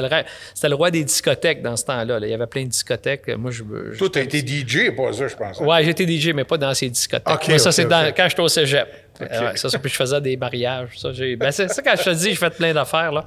[0.69, 2.19] le, roi des discothèques dans ce temps-là.
[2.19, 2.27] là.
[2.27, 3.29] Il y avait plein de discothèques.
[3.37, 5.61] Moi, je, je- Toi, t'as été DJ, pas ça, je pense.
[5.61, 5.65] hein?
[5.65, 7.33] Ouais, j'étais DJ, mais pas dans ces discothèques.
[7.33, 7.89] Ok, Moi, ça, c'est ok.
[7.89, 8.87] dans- quand j'étais au cégep.
[9.21, 10.89] Euh, ouais, ça, ça, puis je faisais des mariages.
[10.97, 13.11] Ça, ben, c'est ça, quand je te dis, j'ai fait plein d'affaires.
[13.13, 13.25] Là.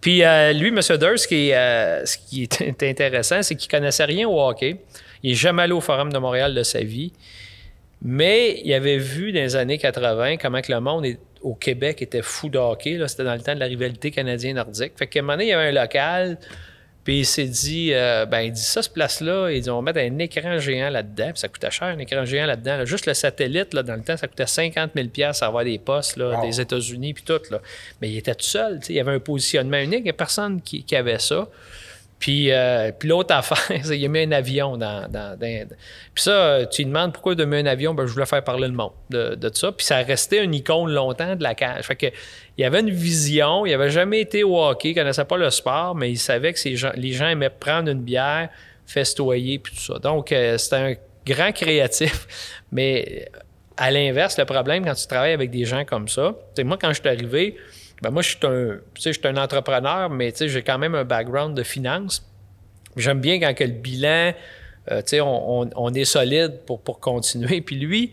[0.00, 0.80] Puis euh, lui, M.
[0.98, 4.76] Durst, ce qui est, euh, ce qui est intéressant, c'est qu'il connaissait rien au hockey.
[5.22, 7.12] Il n'est jamais allé au Forum de Montréal de sa vie.
[8.04, 12.02] Mais il avait vu dans les années 80 comment que le monde est- au Québec
[12.02, 12.98] était fou de hockey.
[13.06, 14.92] C'était dans le temps de la rivalité canadien-nordique.
[14.96, 16.38] Fait qu'à un moment donné, il y avait un local,
[17.04, 19.92] puis il s'est dit, euh, ben, il dit ça, ce place-là, il dit, on va
[19.92, 22.76] mettre un écran géant là-dedans, puis ça coûtait cher, un écran géant là-dedans.
[22.78, 22.84] là.
[22.84, 25.08] Juste le satellite, là, dans le temps, ça coûtait 50 000
[25.40, 26.46] à avoir des postes là, Wow.
[26.46, 27.40] des États-Unis, puis tout.
[27.50, 27.60] Là.
[28.00, 30.60] Mais il était tout seul, il y avait un positionnement unique, il n'y a personne
[30.60, 31.48] qui, qui avait ça.
[32.22, 35.36] Puis, euh, puis l'autre affaire, c'est qu'il a mis un avion dans.
[35.40, 38.26] Puis ça, euh, tu lui demandes pourquoi il a mis un avion, ben, je voulais
[38.26, 39.72] faire parler le monde de, ça.
[39.72, 41.84] Puis ça restait une icône longtemps de la cage.
[41.84, 42.06] Fait que
[42.56, 45.50] il avait une vision, il n'avait jamais été au hockey, il ne connaissait pas le
[45.50, 48.50] sport, mais il savait que les gens aimaient prendre une bière,
[48.86, 49.98] festoyer, puis tout ça.
[49.98, 50.94] Donc, euh, c'était un
[51.26, 52.60] grand créatif.
[52.70, 53.28] Mais
[53.76, 56.90] à l'inverse, le problème quand tu travailles avec des gens comme ça, c'est moi, quand
[56.90, 57.56] je suis arrivé,
[58.02, 61.56] ben moi, je suis un, je suis un entrepreneur, mais j'ai quand même un background
[61.56, 62.28] de finance.
[62.96, 64.32] J'aime bien quand que le bilan,
[64.90, 67.60] euh, on, on- est solide pour, pour continuer.
[67.60, 68.12] Puis lui,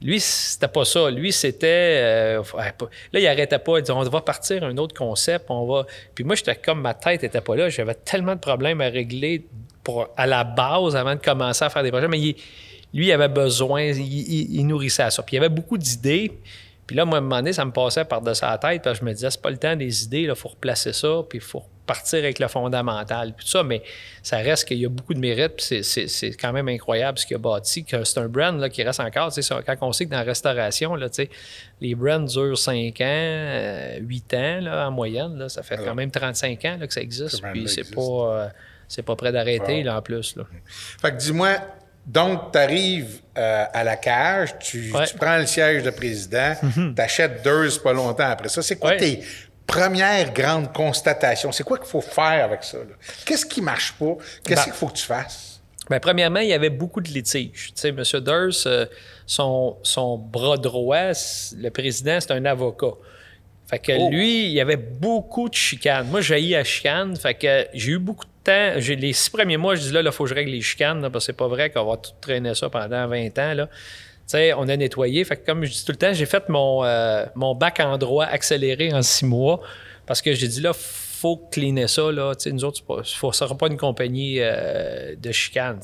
[0.00, 1.10] lui, c'était pas ça.
[1.10, 1.66] Lui, c'était.
[1.66, 2.42] euh,
[3.12, 3.78] là, il arrêtait pas.
[3.78, 5.46] Il disait, on va partir un autre concept.
[5.48, 5.86] On va.
[6.14, 7.68] Puis moi, j'étais comme ma tête était pas là.
[7.68, 9.44] J'avais tellement de problèmes à régler
[9.82, 12.08] pour, à la base avant de commencer à faire des projets.
[12.08, 12.36] Mais lui,
[13.06, 15.22] il avait besoin, il, nourrissait ça.
[15.24, 16.30] Puis il avait beaucoup d'idées.
[16.86, 19.04] Puis là, moi, à un moment donné, ça me passait par-dessus la tête, parce que
[19.04, 21.42] je me disais, c'est pas le temps des idées, il faut replacer ça, puis il
[21.44, 23.82] faut partir avec le fondamental, puis tout ça, mais
[24.22, 27.18] ça reste qu'il y a beaucoup de mérite, puis c'est- c'est c'est quand même incroyable
[27.18, 29.30] ce qu'il a bâti, c'est un brand là, qui reste encore,
[29.66, 31.30] quand on sait que dans la restauration, là, tu sais,
[31.82, 35.94] les brands durent 5 ans, euh, 8 ans là, en moyenne, là, ça fait quand
[35.94, 38.48] même 35 ans là, que ça existe, puis c'est pas, euh,
[38.88, 39.84] c'est pas près d'arrêter, Wow.
[39.84, 40.36] là, en plus.
[40.36, 40.44] Là.
[41.02, 41.56] Fait que dis-moi,
[42.06, 45.06] donc, tu arrives à la cage, tu, Ouais.
[45.06, 46.54] Tu prends le siège de président,
[46.94, 48.62] tu achètes deux pas longtemps après ça.
[48.62, 48.96] C'est quoi Ouais.
[48.98, 49.20] tes
[49.66, 51.50] premières grandes constatations?
[51.52, 52.78] C'est quoi qu'il faut faire avec ça?
[53.24, 54.16] Qu'est-ce qui marche pas?
[54.44, 55.60] Qu'est-ce Ben- qu'il faut que tu fasses?
[55.90, 57.72] Bien, premièrement, il y avait beaucoup de litiges.
[57.74, 58.02] Tu sais, M.
[58.20, 58.86] Durst, euh,
[59.26, 61.10] son, son bras droit,
[61.58, 62.92] le président, c'est un avocat.
[63.68, 64.08] Fait que Oh.
[64.10, 66.06] lui, il y avait beaucoup de chicanes.
[66.08, 67.16] Moi, j'ai à chicane.
[67.16, 70.24] Fait que j'ai eu beaucoup de les six premiers mois, je dis là, il faut
[70.24, 72.68] que je règle les chicanes, parce que c'est pas vrai qu'on va tout traîner ça
[72.68, 73.54] pendant 20 ans.
[73.54, 73.66] Là.
[73.66, 73.72] Tu
[74.26, 75.24] sais, on a nettoyé.
[75.24, 77.98] Fait que comme je dis tout le temps, j'ai fait mon, euh, mon bac en
[77.98, 79.60] droit accéléré en six mois
[80.06, 82.10] parce que j'ai dit là, faut cleaner ça.
[82.10, 82.34] Là.
[82.34, 85.80] Tu sais, nous autres, ça ne sera pas une compagnie euh, de chicane.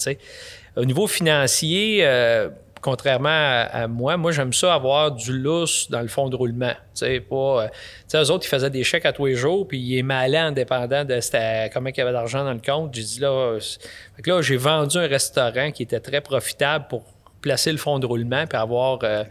[0.77, 2.49] Au niveau financier, euh,
[2.81, 6.73] contrairement à, à moi, moi, j'aime ça avoir du lousse dans le fond de roulement.
[6.95, 7.65] Tu sais, pas.
[7.65, 7.75] euh, tu
[8.09, 10.53] sais, eux autres, ils faisaient des chèques à tous les jours, puis ils émalaient en
[10.53, 11.19] dépendant de
[11.73, 12.95] comment il y avait d'argent dans le compte.
[12.95, 13.61] J'ai dit là, euh,
[14.17, 17.05] fait que là, j'ai vendu un restaurant qui était très profitable pour
[17.43, 19.25] placer le fond de roulement puis avoir euh,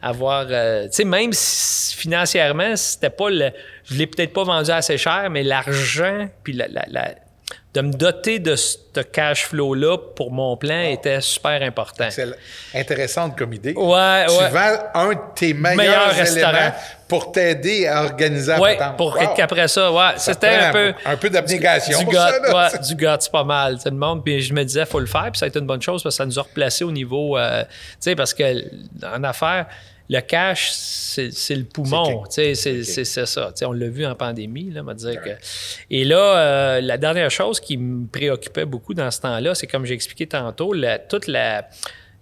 [0.00, 3.50] avoir euh, tu sais même si financièrement c'était pas le
[3.86, 7.14] je l'ai peut-être pas vendu assez cher mais l'argent puis la, la- la-
[7.76, 8.78] de me doter de ce
[9.12, 12.06] cash flow là pour mon plan était super important.
[12.10, 12.26] C'est
[12.74, 13.74] intéressante comme idée.
[13.76, 14.48] Ouais, tu ouais.
[14.48, 16.18] vends un de tes meilleurs Meilleur éléments
[16.50, 16.72] restaurant.
[17.06, 18.96] pour t'aider à organiser la Ouais, patente.
[18.96, 19.34] pour Wow.
[19.36, 23.30] qu'après ça, ouais, c'était un peu un peu d'abnégation du gut, ouais, du gut, c'est
[23.30, 24.24] pas mal, le monde.
[24.24, 26.14] Puis je me disais, faut le faire, puis ça a été une bonne chose parce
[26.14, 27.68] que ça nous a replacé au niveau, euh, tu
[28.00, 28.44] sais, parce que
[29.04, 29.66] en affaires,
[30.08, 33.52] le cash, c'est le poumon, tu sais, c'est ça.
[33.64, 35.30] On l'a vu en pandémie, là, on va dire que.
[35.90, 36.16] Et là,
[36.76, 40.26] euh, la dernière chose qui me préoccupait beaucoup dans ce temps-là, c'est comme j'ai expliqué
[40.26, 41.68] tantôt, la- toute la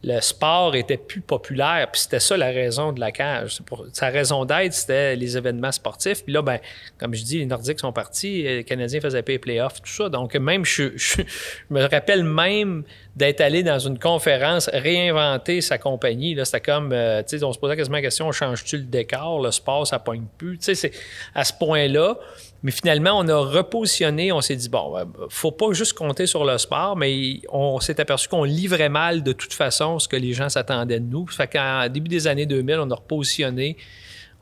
[0.06, 3.58] le sport était plus populaire, puis c'était ça la raison de la cage.
[3.92, 6.22] Sa raison d'être, c'était les événements sportifs.
[6.24, 6.58] Puis là, ben,
[6.98, 10.08] comme je dis, les Nordiques sont partis, les Canadiens faisaient les playoffs, tout ça.
[10.08, 12.84] Donc, même, je, je- je me rappelle même
[13.16, 16.34] d'être allé dans une conférence, réinventer sa compagnie.
[16.34, 19.40] Là, c'était comme, euh, tu sais, on se posait quasiment la question, change-tu le décor,
[19.42, 20.58] le sport, ça pogne plus.
[20.58, 20.92] Tu sais, c'est
[21.34, 22.16] à ce point-là.
[22.64, 26.44] Mais finalement, on a repositionné, on s'est dit, bon, ben, faut pas juste compter sur
[26.46, 30.32] le sport, mais on s'est aperçu qu'on livrait mal de toute façon ce que les
[30.32, 31.26] gens s'attendaient de nous.
[31.26, 33.76] Fait qu'en début des années 2000, on a repositionné.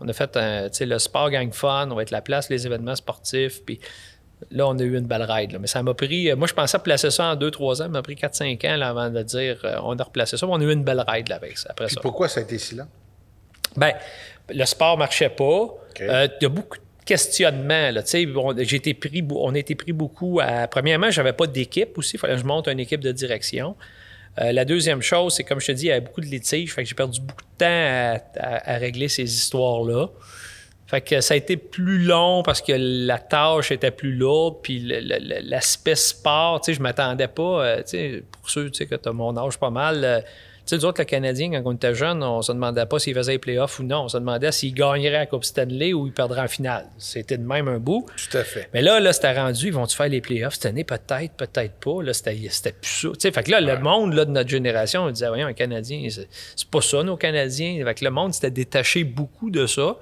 [0.00, 2.94] On a fait, un, le sport gang fun, on va être la place, les événements
[2.96, 3.80] sportifs, puis
[4.50, 5.52] là, on a eu une belle ride.
[5.52, 5.58] là.
[5.58, 8.02] Mais ça m'a pris, euh, moi, je pensais placer ça en 2-3 ans, ça m'a
[8.02, 10.64] pris 4-5 ans là, avant de dire, euh, on a replacé ça, mais on a
[10.64, 12.00] eu une belle ride là, avec ça, après Puis ça.
[12.00, 12.86] pourquoi ça a été si lent?
[13.76, 13.92] Ben,
[14.48, 15.74] le sport marchait pas.
[16.00, 16.82] Euh, Il y a beaucoup de
[18.76, 20.66] été pris, on a été pris beaucoup à.
[20.68, 22.16] Premièrement, j'avais pas d'équipe aussi.
[22.16, 23.76] Il fallait que je monte une équipe de direction.
[24.40, 26.72] Euh, la deuxième chose, c'est comme je te dis, il y avait beaucoup de litiges.
[26.72, 30.08] Fait que j'ai perdu beaucoup de temps à, régler ces histoires-là.
[30.86, 34.78] Fait que ça a été plus long parce que la tâche était plus lourde, puis
[34.80, 38.94] l'aspect sport, tu sais, je m'attendais pas, euh, tu sais, pour ceux, tu sais, que
[38.96, 40.20] tu as mon âge pas mal, euh,
[40.66, 43.32] sais, nous autres, le Canadien, quand on était jeunes, on se demandait pas s'il faisait
[43.32, 44.04] les playoffs ou non.
[44.04, 46.86] On se demandait s'il gagnerait la Coupe Stanley ou il perdrait en finale.
[46.98, 48.06] C'était de même un bout.
[48.30, 48.68] Tout à fait.
[48.72, 50.84] Mais là, là c'était rendu, ils vont-tu faire les playoffs cette année?
[50.84, 52.02] Peut-être, peut-être pas.
[52.02, 53.08] Là, c'était, plus ça.
[53.08, 55.52] Tu sais, fait que là, le monde là, de notre génération, on disait, voyons, un
[55.52, 57.84] Canadien, c'est, pas ça, nos Canadiens.
[57.84, 59.96] Fait que le monde s'était détaché beaucoup de ça.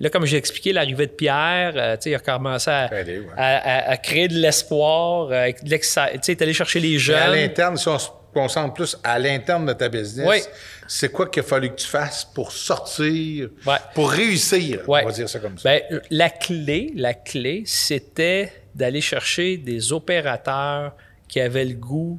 [0.00, 2.88] Là, comme j'ai expliqué, l'arrivée de Pierre, euh, sais, il a commencé à,
[3.36, 7.18] à, créer de l'espoir, euh, de sais, allé chercher les jeunes.
[7.18, 10.48] Et à l'interne, si on se concentre plus à l'interne de ta business,
[10.86, 13.50] c'est quoi qu'il a fallu que tu fasses pour sortir,
[13.94, 15.70] pour réussir, on va dire ça comme ça?
[15.70, 20.94] Bien, la clé, la clé, c'était d'aller chercher des opérateurs
[21.28, 22.18] qui avaient le goût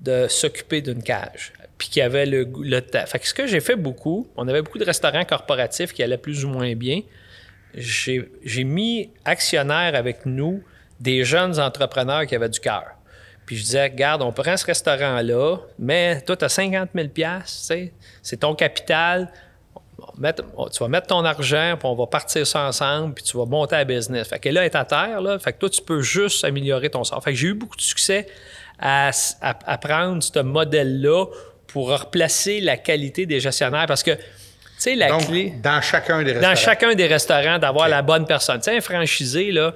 [0.00, 3.06] de s'occuper d'une cage, puis qui avaient le, le temps.
[3.06, 6.18] Fait que ce que j'ai fait beaucoup, on avait beaucoup de restaurants corporatifs qui allaient
[6.18, 7.00] plus ou moins bien.
[7.74, 10.62] J'ai mis actionnaires avec nous
[11.00, 12.84] des jeunes entrepreneurs qui avaient du cœur.
[13.46, 17.08] Puis je disais, regarde, on prend ce restaurant-là, mais toi, tu as 50 000
[18.22, 19.30] c'est ton capital.
[20.18, 23.76] tu vas mettre ton argent, puis on va partir ça ensemble, puis tu vas monter
[23.76, 24.28] à business.
[24.28, 25.38] Fait que là, est à terre, là.
[25.38, 27.22] Fait que toi, tu peux juste améliorer ton sort.
[27.22, 28.26] Fait que j'ai eu beaucoup de succès
[28.78, 29.10] à,
[29.80, 31.26] prendre ce modèle-là
[31.66, 34.20] pour replacer la qualité des gestionnaires parce que, tu
[34.78, 35.54] sais, la clé.
[35.62, 36.50] Dans chacun des restaurants.
[36.50, 38.58] Dans chacun des restaurants, d'avoir la bonne personne.
[38.58, 39.74] Tu sais, un franchisé, là,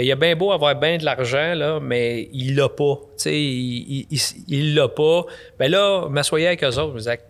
[0.00, 2.98] qu'il a bien beau avoir bien de l'argent, mais il l'a pas.
[3.26, 5.24] il, l'a pas.
[5.58, 7.22] Ben là, m'assoyais avec eux autres, je me disais, tu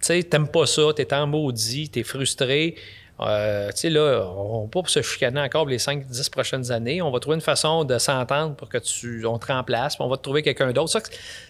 [0.00, 2.76] sais, t'aimes pas ça, t'es en maudit, t'es frustré.
[3.20, 7.02] Euh, tu sais, là, on va pas pour se chicaner encore les 5-10 prochaines années.
[7.02, 10.16] On va trouver une façon de s'entendre pour que tu, te remplace, puis on va
[10.16, 10.90] te trouver quelqu'un d'autre.
[10.90, 11.00] Ça,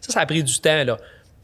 [0.01, 0.85] ça, a pris du temps.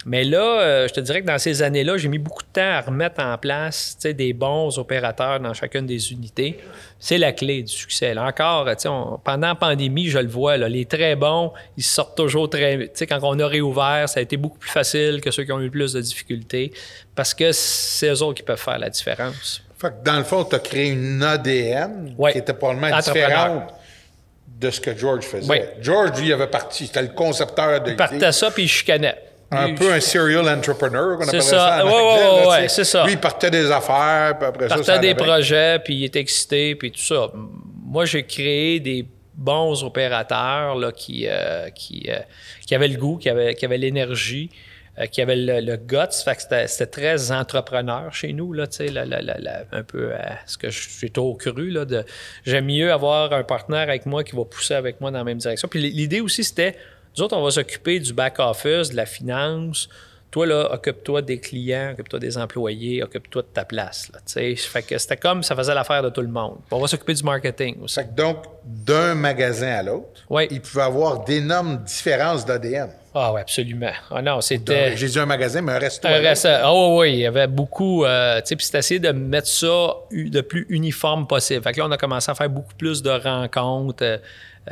[0.07, 2.61] Mais là, euh, je te dirais que dans ces années-là, j'ai mis beaucoup de temps
[2.61, 6.59] à remettre en place des bons opérateurs dans chacune des unités.
[6.99, 8.12] C'est la clé du succès.
[8.12, 8.69] Là encore,
[9.25, 12.90] pendant la pandémie, je le vois, là, les très bons, ils sortent toujours très...
[13.09, 15.71] Quand on a réouvert, ça a été beaucoup plus facile que ceux qui ont eu
[15.71, 16.73] plus de difficultés
[17.14, 19.62] parce que c'est eux autres qui peuvent faire la différence.
[19.79, 23.75] Fait que dans le fond, tu as créé une ADN qui était probablement différente
[24.61, 25.77] de ce que George faisait.
[25.81, 26.87] George, lui, il avait parti.
[26.87, 29.19] C'était le concepteur de Il partait ça, puis il chicanait.
[29.57, 31.79] Un peu un serial entrepreneur, qu'on appelle ça.
[31.79, 31.87] ça.
[31.87, 33.05] Oui, oui, oui, c'est ça.
[33.05, 34.77] Lui, il partait des affaires, puis après ça.
[34.77, 37.31] Il partait des projets, puis il était excité, puis tout ça.
[37.85, 42.19] Moi, j'ai créé des bons opérateurs là, qui, euh, qui, euh,
[42.67, 44.51] qui avaient le goût, qui avaient, qui avaient l'énergie,
[44.99, 45.97] euh, qui avaient le, guts.
[46.25, 48.99] Fait que c'était très entrepreneur chez nous, là, tu sais,
[49.73, 50.12] un peu
[50.47, 51.71] ce que j'ai trop cru.
[51.71, 52.05] Là, de,
[52.45, 55.38] j'aime mieux avoir un partenaire avec moi qui va pousser avec moi dans la même
[55.38, 55.69] direction.
[55.69, 56.77] Puis l'idée aussi, c'était
[57.16, 59.88] nous autres, on va s'occuper du back-office, de la finance.
[60.33, 64.11] Toi, là, occupe-toi des clients, occupe-toi des employés, occupe-toi de ta place.
[64.12, 66.57] Là, fait que c'était comme ça faisait l'affaire de tout le monde.
[66.72, 68.00] On va s'occuper du marketing aussi.
[68.16, 72.90] donc, d'un magasin à l'autre, il pouvait avoir d'énormes différences d'ADN.
[73.16, 73.92] Ah oui, absolument.
[74.11, 74.96] Ah non, c'était...
[74.96, 76.14] J'ai dit un magasin, mais un restaurant.
[76.14, 76.59] Un restaurant.
[76.64, 78.05] Ah oh, oui, il y avait beaucoup...
[78.05, 81.62] Euh, tu sais, puis c'était essayer de mettre ça le plus uniforme possible.
[81.62, 84.03] Fait que là, on a commencé à faire beaucoup plus de rencontres.
[84.03, 84.18] Euh,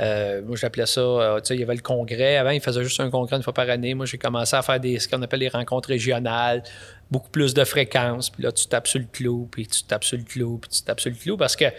[0.00, 2.36] euh, moi, j'appelais ça, euh, tu sais, il y avait le congrès.
[2.36, 3.94] Avant, il faisait juste un congrès une fois par année.
[3.94, 6.62] Moi, j'ai commencé à faire des, ce qu'on appelle les rencontres régionales,
[7.10, 8.30] beaucoup plus de fréquences.
[8.30, 10.82] Puis là, tu tapes sur le clou, puis tu tapes sur le clou, puis tu
[10.82, 11.36] tapes sur le clou.
[11.36, 11.74] Parce que, tu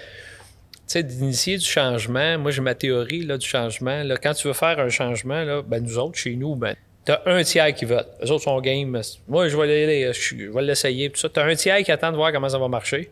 [0.88, 4.04] sais, d'initier du changement, moi, j'ai ma théorie là, du changement.
[4.04, 7.19] Là, quand tu veux faire un changement, là, ben, nous autres, chez nous, ben, T'as
[7.26, 8.08] un tiers qui vote.
[8.21, 8.89] Les autres sont game.
[9.28, 11.12] Moi, je vais, je vais l'essayer.
[11.12, 13.12] Tu as un tiers qui attend de voir comment ça va marcher.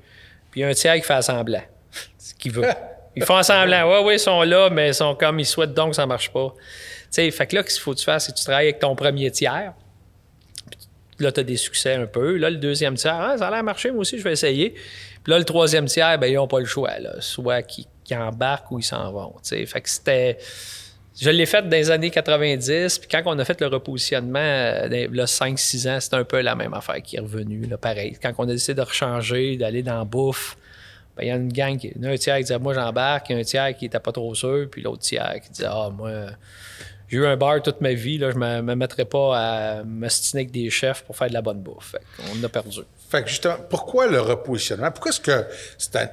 [0.50, 1.64] Puis un tiers qui fait semblant.
[2.18, 2.64] Ce qu'il veut.
[3.16, 3.90] Ils font semblant.
[3.90, 6.32] Ouais, oui, ils sont là, mais ils sont comme ils souhaitent donc que ça marche
[6.32, 6.54] pas.
[6.58, 8.68] Tu sais, fait que là, ce qu'il faut que tu fasses, c'est que tu travailles
[8.68, 9.74] avec ton premier tiers.
[11.20, 12.38] là, tu as des succès un peu.
[12.38, 14.76] Là, le deuxième tiers, ah, ça a l'air marché, moi aussi, je vais essayer.
[15.24, 16.98] Puis là, le troisième tiers, ben, ils n'ont pas le choix.
[17.00, 17.16] Là.
[17.20, 19.36] Soit qu'ils embarquent ou ils s'en vont.
[19.42, 19.66] sais.
[19.66, 20.38] Fait que c'était.
[21.20, 25.08] Je l'ai fait dans les années 90, puis quand on a fait le repositionnement, euh,
[25.12, 28.18] là, 5-6 ans, c'était un peu la même affaire qui est revenue, là, pareil.
[28.20, 30.58] Quand on a décidé de rechanger, d'aller dans la bouffe,
[31.22, 33.86] il y a une gang, qui, un tiers qui disait Moi, j'embarque, un tiers qui
[33.86, 36.12] n'était pas trop sûr, puis l'autre tiers qui disait Ah, moi,
[37.12, 40.44] j'ai eu un bar toute ma vie, là, je ne me, mettrais pas à m'astiner
[40.44, 41.96] avec des chefs pour faire de la bonne bouffe.
[42.34, 42.80] on a perdu.
[43.10, 44.92] Fait que justement, pourquoi le repositionnement?
[44.92, 45.46] Pourquoi est-ce que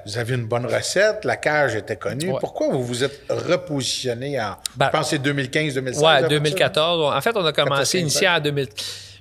[0.05, 2.33] vous aviez une bonne recette, la cage était connue?
[2.41, 6.23] Pourquoi vous vous êtes repositionné en, ben, je pense, 2015-2016?
[6.23, 7.15] Oui, 2014.
[7.15, 8.67] En fait, on a commencé, initié en 2000.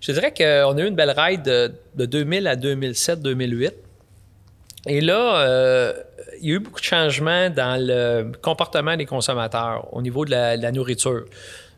[0.02, 3.72] Je dirais qu'on a eu une belle ride de, de 2000 à 2007-2008.
[4.88, 5.94] Et là, euh,
[6.42, 10.32] il y a eu beaucoup de changements dans le comportement des consommateurs au niveau de
[10.32, 11.26] la, nourriture.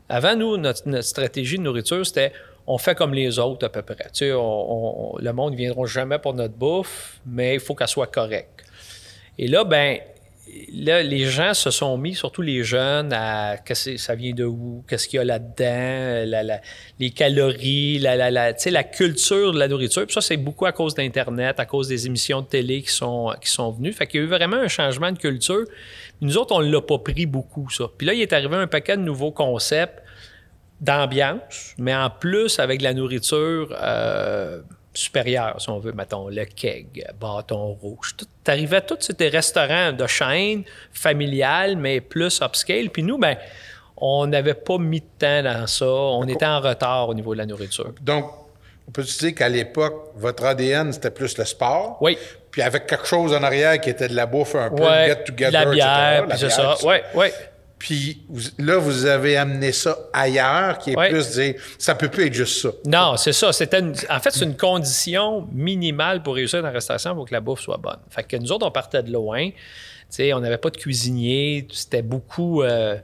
[0.08, 2.32] Avant, nous, notre, stratégie de nourriture, c'était
[2.67, 4.10] on fait comme les autres à peu près.
[4.13, 8.63] Tu le monde ne viendra jamais pour notre bouffe, mais il faut qu'elle soit correcte.
[9.39, 9.98] Et là, ben,
[10.74, 14.84] là, les gens se sont mis, surtout les jeunes, à que ça vient de où,
[14.88, 16.60] qu'est-ce qu'il y a là-dedans,
[17.00, 20.06] les calories, la, la, culture de la nourriture.
[20.06, 23.32] Puis ça, c'est beaucoup à cause d'Internet, à cause des émissions de télé qui sont,
[23.72, 23.94] venues.
[23.94, 25.66] Fait qu'il y a eu vraiment un changement de culture.
[26.22, 27.86] Nous autres, on ne l'a pas pris beaucoup, ça.
[27.98, 30.02] Puis là, il est arrivé un paquet de nouveaux concepts
[30.82, 34.62] d'ambiance, mais en plus avec la nourriture euh,
[34.93, 38.15] supérieure, si on veut, mettons, le keg, bâton rouge.
[38.17, 42.89] Tout, t'arrivais à tous ces restaurants de chaîne familiale, mais plus upscale.
[42.89, 43.38] Puis nous, ben,
[43.97, 45.86] on n'avait pas mis de temps dans ça.
[45.86, 47.93] On était en retard au niveau de la nourriture.
[48.02, 48.32] Donc,
[48.88, 51.97] on peut se dire qu'à l'époque, votre ADN, c'était plus le sport.
[52.02, 52.17] Oui.
[52.49, 55.23] Puis avec quelque chose en arrière qui était de la bouffe un peu, Ouais, get
[55.23, 56.47] together, la bière, etc.
[56.47, 56.88] bière, ça.
[56.88, 57.34] Ouais, ouais.
[57.80, 61.10] Puis vous- là, vous avez amené ça ailleurs, qui est Ouais.
[61.10, 62.70] plus dire, ça peut plus être juste ça.
[62.86, 63.54] Non, c'est ça.
[63.54, 67.34] C'était une- en fait, c'est une condition minimale pour réussir dans la restauration pour que
[67.34, 68.00] la bouffe soit bonne.
[68.10, 69.50] Fait que nous autres, on partait de loin.
[69.50, 69.56] Tu
[70.10, 71.68] sais, on n'avait pas de cuisinier.
[71.72, 72.63] C'était beaucoup.
[72.63, 72.98] euh,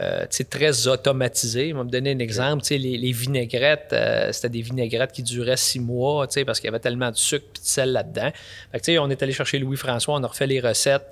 [0.00, 1.72] euh, très automatisé.
[1.72, 2.64] On va me donner un exemple.
[2.70, 6.80] Les, les vinaigrettes, euh, c'était des vinaigrettes qui duraient six mois, parce qu'il y avait
[6.80, 8.30] tellement de sucre et de sel là-dedans.
[9.00, 11.06] On est allé chercher Louis-François, on a refait les recettes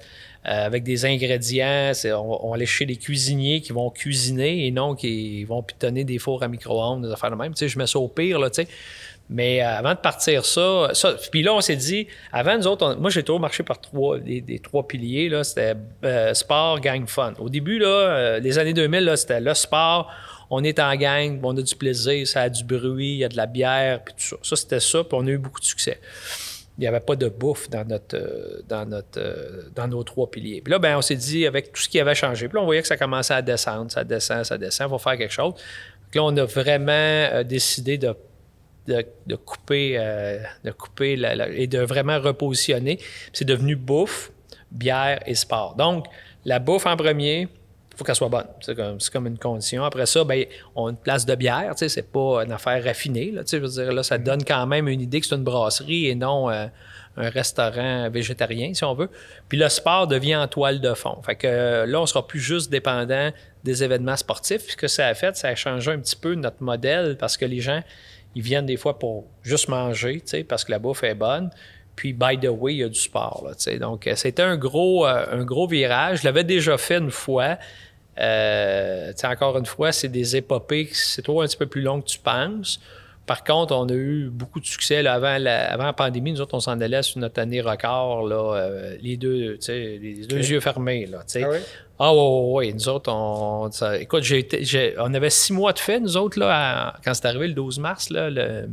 [0.47, 1.92] euh, avec des ingrédients.
[2.07, 6.18] On, on allait chez les cuisiniers qui vont cuisiner et non qui vont pitonner des
[6.18, 7.53] fours à micro-ondes, des affaires de même.
[7.57, 8.49] Je mets ça au pire, là.
[9.31, 10.91] Mais euh, avant de partir ça,
[11.31, 14.61] puis là, on s'est dit, avant nous autres, moi, j'ai toujours marché par trois, des,
[14.63, 17.33] trois piliers, là, c'était euh, sport, gang, fun.
[17.39, 20.11] Au début, là, euh, les années 2000, là, c'était le sport,
[20.51, 23.29] on est en gang, on a du plaisir, ça a du bruit, il y a
[23.29, 24.37] de la bière, puis tout ça.
[24.43, 25.99] Ça, c'était ça, puis on a eu beaucoup de succès.
[26.77, 30.61] Il n'y avait pas de bouffe dans, notre, dans, notre, dans nos trois piliers.
[30.63, 32.67] Puis là, ben, on s'est dit, avec tout ce qui avait changé, puis là, on
[32.67, 35.55] voyait que ça commençait à descendre, ça descend, ça descend, il faut faire quelque chose.
[36.11, 38.15] Puis là, on a vraiment décidé de
[38.87, 42.99] de, de couper, euh, de couper la- la- et de vraiment repositionner.
[43.33, 44.31] C'est devenu bouffe,
[44.71, 45.75] bière et sport.
[45.77, 46.07] Donc,
[46.45, 48.47] la bouffe en premier, il faut qu'elle soit bonne.
[48.61, 48.75] C'est
[49.12, 49.85] comme, une condition.
[49.85, 51.75] Après ça, ben, on a une place de bière.
[51.77, 53.31] C'est pas une affaire raffinée.
[53.31, 56.07] Là, je veux dire, là, ça donne quand même une idée que c'est une brasserie
[56.09, 56.66] et non euh,
[57.18, 59.11] un restaurant végétarien, si on veut.
[59.49, 61.21] Puis le sport devient en toile de fond.
[61.23, 63.31] Fait que euh, là, on sera plus juste dépendant
[63.62, 64.62] des événements sportifs.
[64.62, 67.37] Puis ce que ça a fait, ça a changé un petit peu notre modèle parce
[67.37, 67.83] que les gens,
[68.35, 71.51] ils viennent des fois pour juste manger, parce que la bouffe est bonne.
[71.95, 73.51] Puis, by the way, il y a du sport.
[73.79, 76.21] Donc, euh, c'était un gros, euh, un gros virage.
[76.21, 77.59] Je l'avais déjà fait une fois.
[78.18, 82.07] Euh, encore une fois, c'est des épopées, c'est toujours un petit peu plus long que
[82.07, 82.81] tu penses.
[83.33, 86.33] Par contre, on a eu beaucoup de succès là, avant, la, avant la pandémie.
[86.33, 90.37] Nous autres, on s'en allait sur notre année record, là, euh, les deux, les deux
[90.51, 91.07] yeux fermés.
[91.07, 91.21] Là.
[91.42, 91.57] Ah oui?
[91.99, 92.75] Ah oui, oui.
[92.75, 96.49] Nous autres, on, ça- écoute, été- on avait six mois de fait, nous autres, là,
[96.90, 98.68] à- quand c'est arrivé le 12 mars, là, le-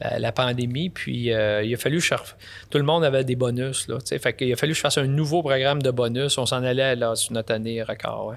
[0.00, 0.90] la, la pandémie.
[0.90, 2.34] Puis euh, il a fallu, que je ref-
[2.68, 3.86] tout le monde avait des bonus.
[3.86, 6.36] Là, fait qu'il a fallu que je fasse un nouveau programme de bonus.
[6.36, 8.26] On s'en allait là, sur notre année record.
[8.26, 8.36] ouais.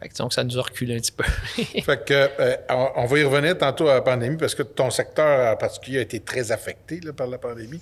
[0.00, 1.24] Fait que, donc, ça nous a reculé un petit peu.
[1.82, 4.90] Fait que, euh, on, on va y revenir tantôt à la pandémie parce que ton
[4.90, 7.80] secteur en particulier a été très affecté là, par la pandémie.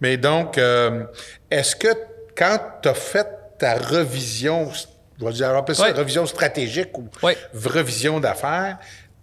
[0.00, 1.04] Mais donc, euh,
[1.50, 1.88] est-ce que
[2.36, 3.26] quand tu as fait
[3.58, 4.70] ta revision,
[5.18, 5.92] je vais dire, appeler ça Ouais.
[5.92, 7.36] revision stratégique ou Ouais.
[7.54, 8.78] revision d'affaires,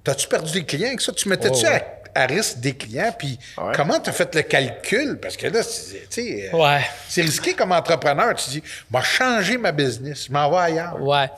[0.05, 1.13] as-tu perdu des clients avec ça?
[1.13, 1.85] Tu mettais-tu Oh, ouais.
[2.15, 3.15] à, à risque des clients?
[3.17, 3.71] Puis Ouais.
[3.73, 5.17] comment tu as fait le calcul?
[5.21, 6.81] Parce que là, c'est- tu sais, euh, ouais.
[7.07, 8.33] c'est risqué comme entrepreneur.
[8.35, 11.01] Tu dis, je vais changer ma business, je m'en vais ailleurs.
[11.01, 11.29] Ouais.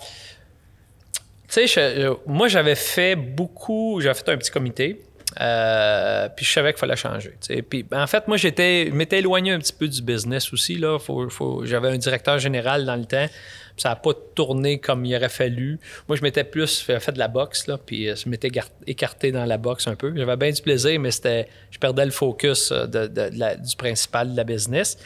[1.48, 4.00] Tu sais, moi, j'avais fait beaucoup.
[4.02, 5.02] J'avais fait un petit comité.
[5.42, 7.34] euh, puis je savais qu'il fallait changer.
[7.70, 10.76] Puis ben, en fait, moi, j'étais, m'étais éloigné un petit peu du business aussi.
[10.78, 10.98] Là.
[11.00, 13.26] Faut, faut- j'avais un directeur général dans le temps.
[13.28, 15.78] puis Ça n'a pas tourné comme il aurait fallu.
[16.08, 18.50] Moi, je m'étais plus fait, de la boxe, là, puis euh, je m'étais
[18.88, 20.14] écarté dans la boxe un peu.
[20.16, 24.44] J'avais bien du plaisir, mais c'était, je perdais le focus euh, du principal de la
[24.46, 24.98] business.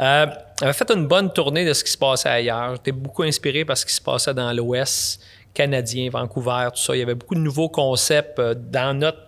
[0.00, 2.76] J'avais fait une bonne tournée de ce qui se passait ailleurs.
[2.76, 5.20] J'étais beaucoup inspiré par ce qui se passait dans l'Ouest
[5.62, 6.94] canadien, Vancouver, tout ça.
[6.94, 9.18] Il y avait beaucoup de nouveaux concepts euh, dans notre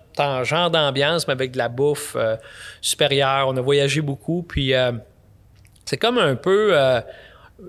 [0.45, 2.37] genre d'ambiance, mais avec de la bouffe euh,
[2.81, 3.47] supérieure.
[3.49, 4.93] On a voyagé beaucoup, puis euh,
[5.85, 6.70] c'est comme un peu...
[6.78, 7.01] euh,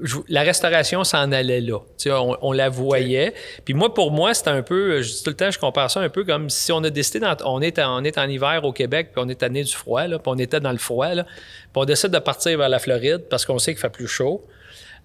[0.03, 1.79] je- la restauration s'en allait là.
[2.07, 3.33] On, on la voyait.
[3.65, 5.99] Puis moi, pour moi, c'était un peu, je dis tout le temps, je compare ça
[6.01, 8.73] un peu comme si on a décidé, on, est en, on est en hiver au
[8.73, 11.23] Québec, puis on est année du froid, là, puis on était dans le froid, là,
[11.23, 14.41] puis on décide de partir vers la Floride parce qu'on sait qu'il fait plus chaud.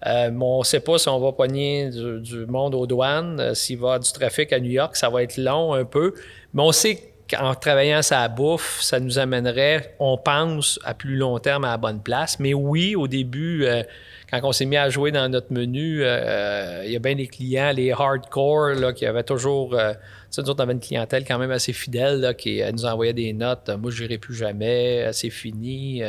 [0.05, 3.53] Euh, on ne sait pas si on va pogner du, du monde aux douanes, euh,
[3.53, 6.13] s'il va y avoir du trafic à New York, ça va être long un peu.
[6.53, 11.39] Mais on sait qu'en travaillant sa bouffe, ça nous amènerait, on pense, à plus long
[11.39, 12.39] terme à la bonne place.
[12.39, 13.83] Mais oui, au début, euh,
[14.29, 17.27] quand on s'est mis à jouer dans notre menu, euh, il y a bien des
[17.27, 19.73] clients, les hardcore, là, qui avaient toujours.
[19.73, 19.93] Euh,
[20.37, 23.69] nous autres, on avait une clientèle quand même assez fidèle qui nous envoyait des notes.
[23.79, 26.01] Moi, je n'irai plus jamais, c'est fini.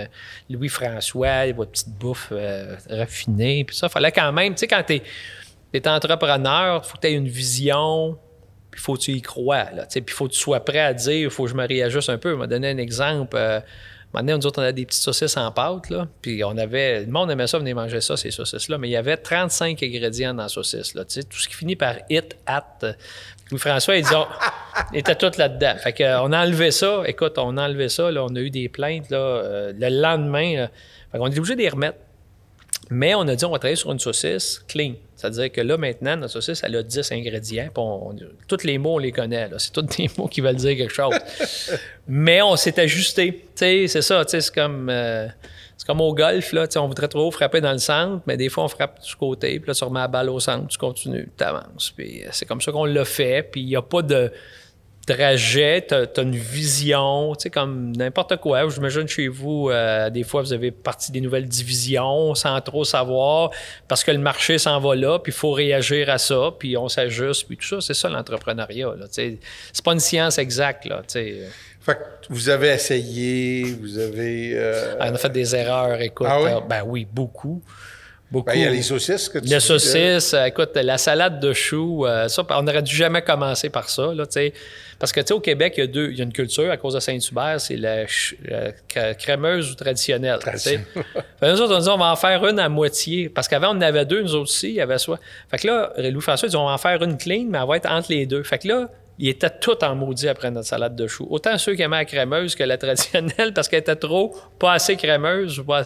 [0.50, 2.32] Louis-François, votre petite bouffe
[2.90, 3.64] raffinée.
[3.64, 5.00] Puis ça, fallait quand même, tu sais, quand tu
[5.72, 8.18] es, entrepreneur, il faut que tu aies une vision,
[8.72, 9.66] puis faut que tu y crois.
[9.88, 12.10] Puis il faut que tu sois prêt à dire il faut que je me réajuste
[12.10, 12.32] un peu.
[12.34, 13.38] Je vais donner un exemple.
[14.14, 16.08] Maintenant, nous autres, on avait des petites saucisses en pâte, là.
[16.22, 17.00] Puis on avait.
[17.00, 18.78] Le monde aimait ça, venir manger ça, ces saucisses-là.
[18.78, 21.04] Mais il y avait 35 ingrédients dans la saucisse, là.
[21.04, 22.78] Tu sais, tout ce qui finit par it, at.
[23.50, 24.06] Louis-François, il,
[24.94, 25.74] était tout là-dedans.
[25.82, 27.02] Fait qu'on a enlevé ça.
[27.06, 28.24] Écoute, on a enlevé ça, là.
[28.24, 29.18] On a eu des plaintes, là.
[29.18, 30.70] Euh, le lendemain, là.
[31.12, 31.98] Fait qu'on est obligé de les remettre.
[32.90, 34.94] Mais on a dit, on va travailler sur une saucisse clean.
[35.16, 37.68] C'est-à-dire que là, maintenant, notre saucisse, elle a 10 ingrédients.
[38.46, 39.48] tous les mots, on les connaît.
[39.58, 41.14] C'est tous des mots qui veulent dire quelque chose.
[42.08, 43.46] Mais on s'est ajusté.
[43.54, 44.24] C'est ça.
[44.26, 45.26] C'est comme, euh,
[45.88, 46.52] comme au golf.
[46.52, 49.58] Là, on voudrait trop frapper dans le centre, mais des fois, on frappe du côté.
[49.58, 51.92] Puis là, tu remets la balle au centre, tu continues, tu avances.
[51.96, 53.42] Puis euh, c'est comme ça qu'on l'a fait.
[53.42, 54.30] Puis il n'y a pas de
[55.08, 58.68] trajet, tu as, une vision, tu sais, comme n'importe quoi.
[58.68, 63.50] J'imagine chez vous, euh, des fois, vous avez parti des nouvelles divisions sans trop savoir
[63.88, 66.88] parce que le marché s'en va là, puis il faut réagir à ça, puis on
[66.88, 67.80] s'ajuste, puis tout ça.
[67.80, 68.94] C'est ça l'entrepreneuriat.
[69.10, 69.38] C'est
[69.84, 70.84] pas une science exacte.
[70.84, 71.38] Là, sais.
[71.80, 71.98] fait que
[72.28, 74.52] vous avez essayé, vous avez.
[74.54, 76.26] Euh, ah, on a fait des erreurs, écoute.
[76.28, 76.50] Ah oui?
[76.50, 77.62] Euh, ben oui, beaucoup.
[78.30, 82.04] Ben, il y a les saucisses que tu Les saucisses, écoute, la salade de choux,
[82.28, 84.12] ça, on n'aurait dû jamais commencer par ça.
[84.12, 84.26] Là,
[84.98, 86.70] parce que, tu sais, au Québec, il y, a deux, il y a une culture
[86.70, 88.06] à cause de Saint-Hubert, c'est la,
[89.14, 90.40] crémeuse ou traditionnelle.
[91.42, 93.28] nous autres, on dit, on va en faire une à moitié.
[93.28, 95.20] Parce qu'avant, on en avait deux, nous autres aussi, il y avait soit.
[95.50, 97.90] Fait que là, Louis-François, dit, on va en faire une clean, mais elle va être
[97.90, 98.42] entre les deux.
[98.42, 98.88] Fait que là,
[99.20, 101.26] il était tout en maudit après notre salade de choux.
[101.30, 104.96] Autant ceux qui aimaient la crémeuse que la traditionnelle parce qu'elle était trop, pas assez
[104.96, 105.62] crémeuse.
[105.64, 105.82] Pas...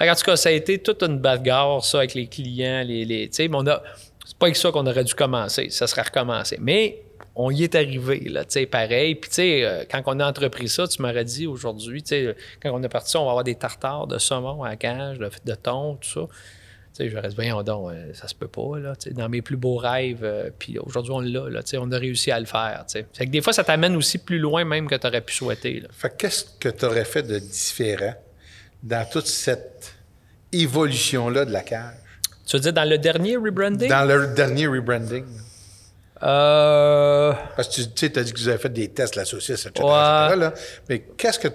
[0.00, 2.82] en tout cas, ça a été toute une bagarre, ça, avec les clients.
[2.86, 3.28] Les, les...
[3.30, 5.68] C'est pas avec ça qu'on aurait dû commencer.
[5.70, 6.58] Ça serait recommencé.
[6.60, 7.02] Mais
[7.38, 9.14] on y est arrivé, là, tu sais, pareil.
[9.14, 12.36] Puis, tu sais, euh, quand on a entrepris ça, tu m'aurais dit aujourd'hui, tu sais,
[12.62, 15.54] quand on est parti, on va avoir des tartares de saumon à la cage, de,
[15.54, 16.20] thon, tout ça.
[16.94, 19.28] Tu sais, j'aurais dit, voyons donc, euh, ça se peut pas, là, tu sais, dans
[19.28, 20.20] mes plus beaux rêves.
[20.22, 22.92] Euh, puis aujourd'hui, on l'a, là, tu sais, on a réussi à le faire, tu
[22.92, 23.06] sais.
[23.12, 25.80] Fait que des fois, ça t'amène aussi plus loin même que tu aurais pu souhaiter,
[25.80, 25.88] là.
[25.92, 28.14] Fait qu'est-ce que tu aurais fait de différent
[28.82, 29.94] dans toute cette
[30.52, 31.96] évolution-là de la cage?
[32.46, 33.90] Tu veux dire dans le dernier rebranding?
[33.90, 35.24] Dans le dernier rebranding.
[36.22, 37.32] Euh...
[37.56, 39.86] Parce que tu sais, as dit que vous avez fait des tests, la saucisse, etc.
[39.86, 40.54] là.
[40.88, 41.48] Mais qu'est-ce que.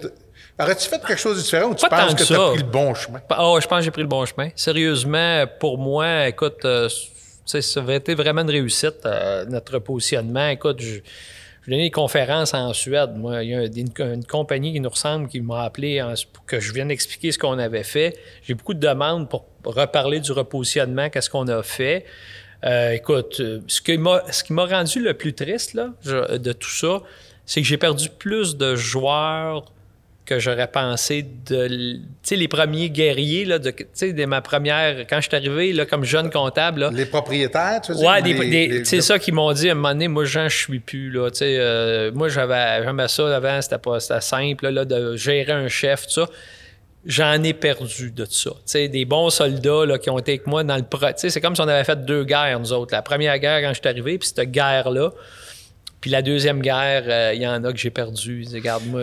[0.60, 2.94] Aurais-tu fait quelque chose de différent ou tu penses que, tu as pris le bon
[2.94, 3.20] chemin?
[3.38, 4.50] Oh, je pense que j'ai pris le bon chemin.
[4.54, 6.88] Sérieusement, pour moi, écoute, euh,
[7.46, 10.48] ça aurait été vraiment une réussite, euh, notre positionnement.
[10.48, 11.00] Écoute, je,
[11.62, 13.12] je donnais des conférences en Suède.
[13.16, 16.02] Moi, il y a une, compagnie qui nous ressemble qui m'a appelé
[16.32, 18.18] pour que je vienne expliquer ce qu'on avait fait.
[18.42, 22.04] J'ai beaucoup de demandes pour reparler du repositionnement, qu'est-ce qu'on a fait.
[22.64, 23.98] Euh, écoute, euh, ce qui
[24.52, 27.00] m'a rendu le plus triste là, de tout ça,
[27.44, 29.64] c'est que j'ai perdu plus de joueurs
[30.24, 35.20] que j'aurais pensé de tu sais les premiers guerriers là de de ma première quand
[35.20, 39.18] je suis arrivé là comme jeune comptable les propriétaires tu veux ouais, dire c'est ça
[39.18, 42.28] qui m'ont dit à un moment donné moi Jean je suis plus là euh, moi
[42.28, 46.28] j'avais jamais ça avant c'était pas simple là, de gérer un chef tout ça
[47.04, 48.50] j'en ai perdu de ça.
[48.74, 50.84] des bons soldats là, qui ont été avec moi dans le...
[51.16, 52.94] C'est comme si on avait fait deux guerres, nous autres.
[52.94, 55.10] La première guerre, quand je suis arrivé, puis cette guerre-là.
[56.02, 58.44] Puis la deuxième guerre, euh, il y en a que j'ai perdu.
[58.52, 59.02] Regarde-moi,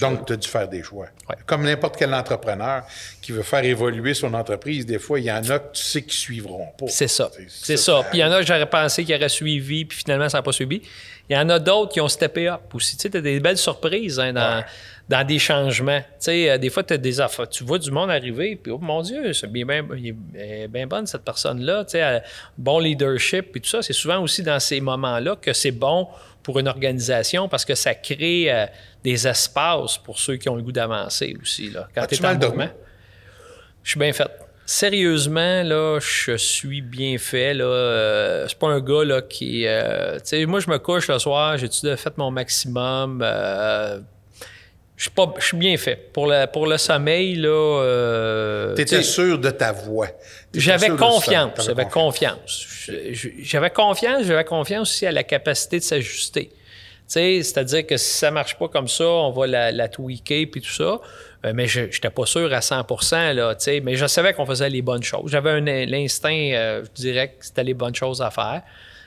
[0.00, 1.08] Donc, tu as dû faire des choix.
[1.46, 2.84] Comme n'importe quel entrepreneur
[3.20, 6.02] qui veut faire évoluer son entreprise, des fois, il y en a que tu sais
[6.02, 6.86] qui suivront pas.
[6.86, 7.28] C'est ça.
[7.48, 8.04] C'est ça.
[8.08, 10.42] Puis il y en a que j'aurais pensé qu'ils auraient suivi, puis finalement, ça n'a
[10.42, 10.82] pas suivi.
[11.28, 12.96] Il y en a d'autres qui ont steppé up aussi.
[12.96, 14.62] Tu sais, as des belles surprises hein, dans
[15.12, 16.00] dans des changements.
[16.00, 17.46] Tu sais, euh, des fois, as des affaires.
[17.46, 19.82] Tu vois du monde arriver, puis oh mon Dieu, c'est bien, bien,
[20.70, 21.84] bien bonne cette personne-là.
[21.84, 22.22] Tu sais,
[22.56, 23.82] bon leadership, puis tout ça.
[23.82, 26.08] C'est souvent aussi dans ces moments-là que c'est bon
[26.42, 28.64] pour une organisation parce que ça crée euh,
[29.04, 31.68] des espaces pour ceux qui ont le goût d'avancer aussi.
[31.68, 31.88] Là.
[31.94, 32.70] Quand tu es en mouvement,
[33.82, 34.30] je suis bien fait.
[34.64, 37.52] Sérieusement, là, je suis bien fait.
[37.52, 37.64] Là.
[37.64, 39.66] Euh, c'est pas un gars là, qui.
[39.66, 43.22] tu sais, moi, je me couche le soir, j'ai fait mon maximum
[44.96, 45.08] je
[45.40, 45.96] suis, bien fait.
[46.12, 47.48] Pour le, pour le sommeil, là.
[47.48, 50.08] Euh, tu étais sûr de ta voix.
[50.54, 51.66] J'avais confiance.
[51.66, 52.66] J'avais confiance.
[53.42, 54.24] J'avais confiance.
[54.24, 56.50] J'avais confiance aussi à la capacité de s'ajuster.
[57.06, 60.70] C'est-à-dire que si ça marche pas comme ça, on va la, la tweaker puis tout
[60.70, 61.00] ça.
[61.44, 62.86] Euh, mais je n'étais pas sûr à 100
[63.34, 65.30] là, mais je savais qu'on faisait les bonnes choses.
[65.30, 68.62] J'avais l'instinct, euh, je dirais que c'était les bonnes choses à faire.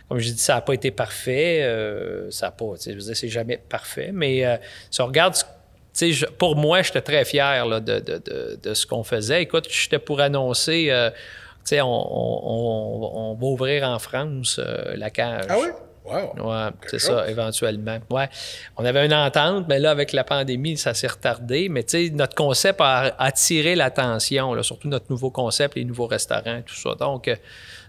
[0.10, 1.62] Comme je dis, ça n'a pas été parfait.
[2.30, 4.12] ça n'a pas, c'est jamais parfait.
[4.14, 4.60] Mais
[4.92, 5.36] si on regarde
[6.38, 9.44] pour moi, j'étais très fier de, ce qu'on faisait.
[9.44, 11.10] Écoute, j'étais pour annoncer, euh,
[11.72, 15.46] on, on, va ouvrir en France euh, la cage.
[15.50, 15.68] Ah oui?
[16.06, 16.50] Wow.
[16.50, 17.98] Ouais, c'est ça, éventuellement.
[18.12, 18.30] Ouais.
[18.78, 21.68] On avait une entente, mais là, avec la pandémie, ça s'est retardé.
[21.68, 26.62] Mais tu sais, notre concept a attiré l'attention, surtout notre nouveau concept, les nouveaux restaurants,
[26.64, 26.94] tout ça.
[26.94, 27.36] Donc, euh,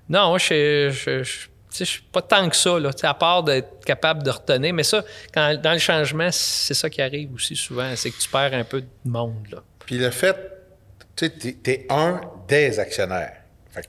[0.08, 1.48] non, je, je, je
[1.84, 4.72] je suis pas tant que ça, là, à part d'être capable de retenir.
[4.72, 8.28] Mais ça, quand, dans le changement, c'est ça qui arrive aussi souvent, c'est que tu
[8.28, 9.46] perds un peu de monde.
[9.50, 9.58] Là.
[9.84, 10.36] Puis le fait,
[11.14, 13.36] tu sais, tu es un des actionnaires.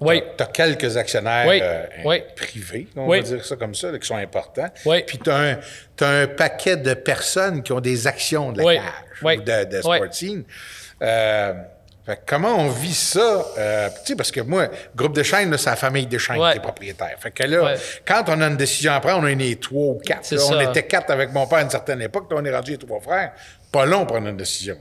[0.01, 0.21] oui.
[0.38, 4.69] Tu as, quelques actionnaires euh, privés, on va dire ça comme ça, qui sont importants.
[4.85, 5.03] Oui.
[5.05, 5.57] Puis tu as,
[6.01, 10.43] un paquet de personnes qui ont des actions de la cage ou de, de Sportine.
[11.01, 11.53] Euh,
[12.25, 13.45] comment on vit ça?
[13.57, 17.15] Euh, parce que moi, groupe de chaînes, c'est la famille de chaînes qui est propriétaire.
[17.19, 20.01] Fait que là, quand on a une décision à prendre, on est né trois ou
[20.03, 20.33] quatre.
[20.49, 22.99] on était quatre avec mon père à une certaine époque, on est rendu les trois
[22.99, 23.31] frères.
[23.69, 24.77] Pas long pour prendre une décision.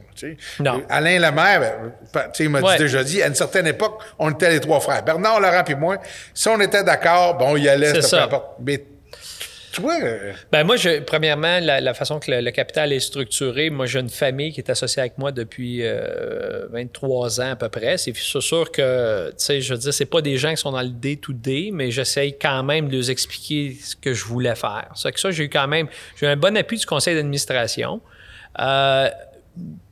[0.61, 0.83] Non.
[0.89, 1.61] Alain Lemaire,
[2.15, 5.03] ben, il m'a déjà dit, à une certaine époque, on était les trois frères.
[5.03, 5.97] Bernard, Laurent puis moi,
[6.33, 8.57] si on était d'accord, bon, il y allait, peu importe.
[8.61, 8.81] Mais
[10.53, 14.53] ben moi, je, premièrement, la, façon que le, capital est structuré, moi, j'ai une famille
[14.53, 17.99] qui est associée avec moi depuis 23 euh, ans à peu près.
[17.99, 20.83] C'est sûr que, tu sais, je veux dire, c'est pas des gens qui sont dans
[20.83, 24.91] le day-to-day, mais j'essaye quand même de leur expliquer ce que je voulais faire.
[24.95, 25.89] C'est que ça, j'ai eu quand même,
[26.21, 28.01] j'ai un bon appui du conseil d'administration.
[28.59, 29.11] Euh,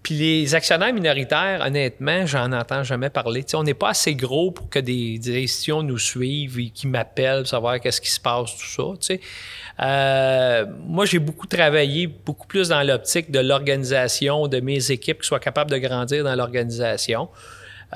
[0.02, 3.42] puis les actionnaires minoritaires, honnêtement, j'en entends jamais parler.
[3.54, 7.48] on n'est pas assez gros pour que des, institutions nous suivent et qui m'appellent pour
[7.48, 9.14] savoir qu'est-ce qui se passe, tout ça.
[9.80, 15.26] Euh, moi, j'ai beaucoup travaillé, beaucoup plus dans l'optique de l'organisation, de mes équipes qui
[15.26, 17.30] soient capables de grandir dans l'organisation.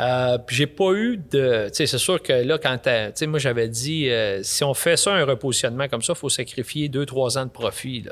[0.00, 1.68] Euh, j'ai pas eu de.
[1.72, 2.78] C'est sûr que là, quand
[3.14, 6.28] sais, moi, j'avais dit, euh, si on fait ça, un repositionnement comme ça, il faut
[6.28, 8.04] sacrifier deux, trois ans de profit.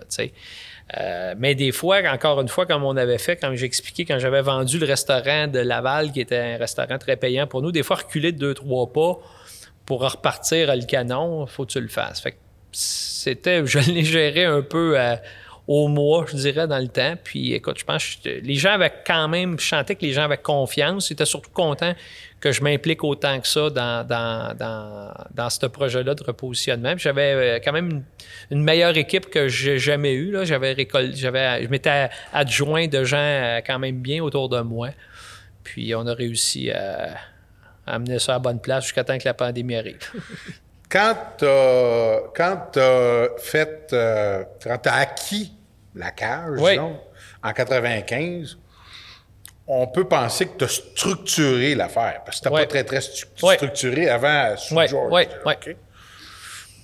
[0.96, 4.42] Euh, mais des fois, encore une fois, comme on avait fait, j'ai expliqué, quand j'avais
[4.42, 7.96] vendu le restaurant de Laval, qui était un restaurant très payant pour nous, des fois,
[7.96, 9.18] reculer de deux, trois pas
[9.84, 12.20] pour repartir à le canon, faut que tu le fasses.
[12.20, 12.36] Fait
[12.72, 15.16] c'était, je l'ai géré un peu euh,
[15.66, 17.14] au mois, je dirais, dans le temps.
[17.22, 20.36] Puis écoute, je pense que les gens avaient quand même, je que les gens avaient
[20.36, 21.10] confiance.
[21.10, 21.94] Ils étaient surtout contents
[22.46, 24.56] que je m'implique autant que ça dans, dans,
[25.34, 26.94] dans, ce projet-là de repositionnement.
[26.96, 28.04] J'avais euh, quand même
[28.52, 30.32] une, meilleure équipe que j'ai jamais eue.
[30.44, 30.76] J'avais
[31.12, 34.90] j'avais, je m'étais adjoint de gens euh, quand même bien autour de moi.
[35.64, 37.16] Puis on a réussi à,
[37.84, 39.98] amener ça à bonne place jusqu'à temps que la pandémie arrive.
[40.88, 45.52] quand tu as, fait, euh, quand tu as acquis
[45.96, 46.60] la cage,
[47.42, 48.56] en 95,
[49.68, 54.08] on peut penser que tu as structuré l'affaire, parce que tu pas très, très structuré
[54.08, 55.28] avant sous George.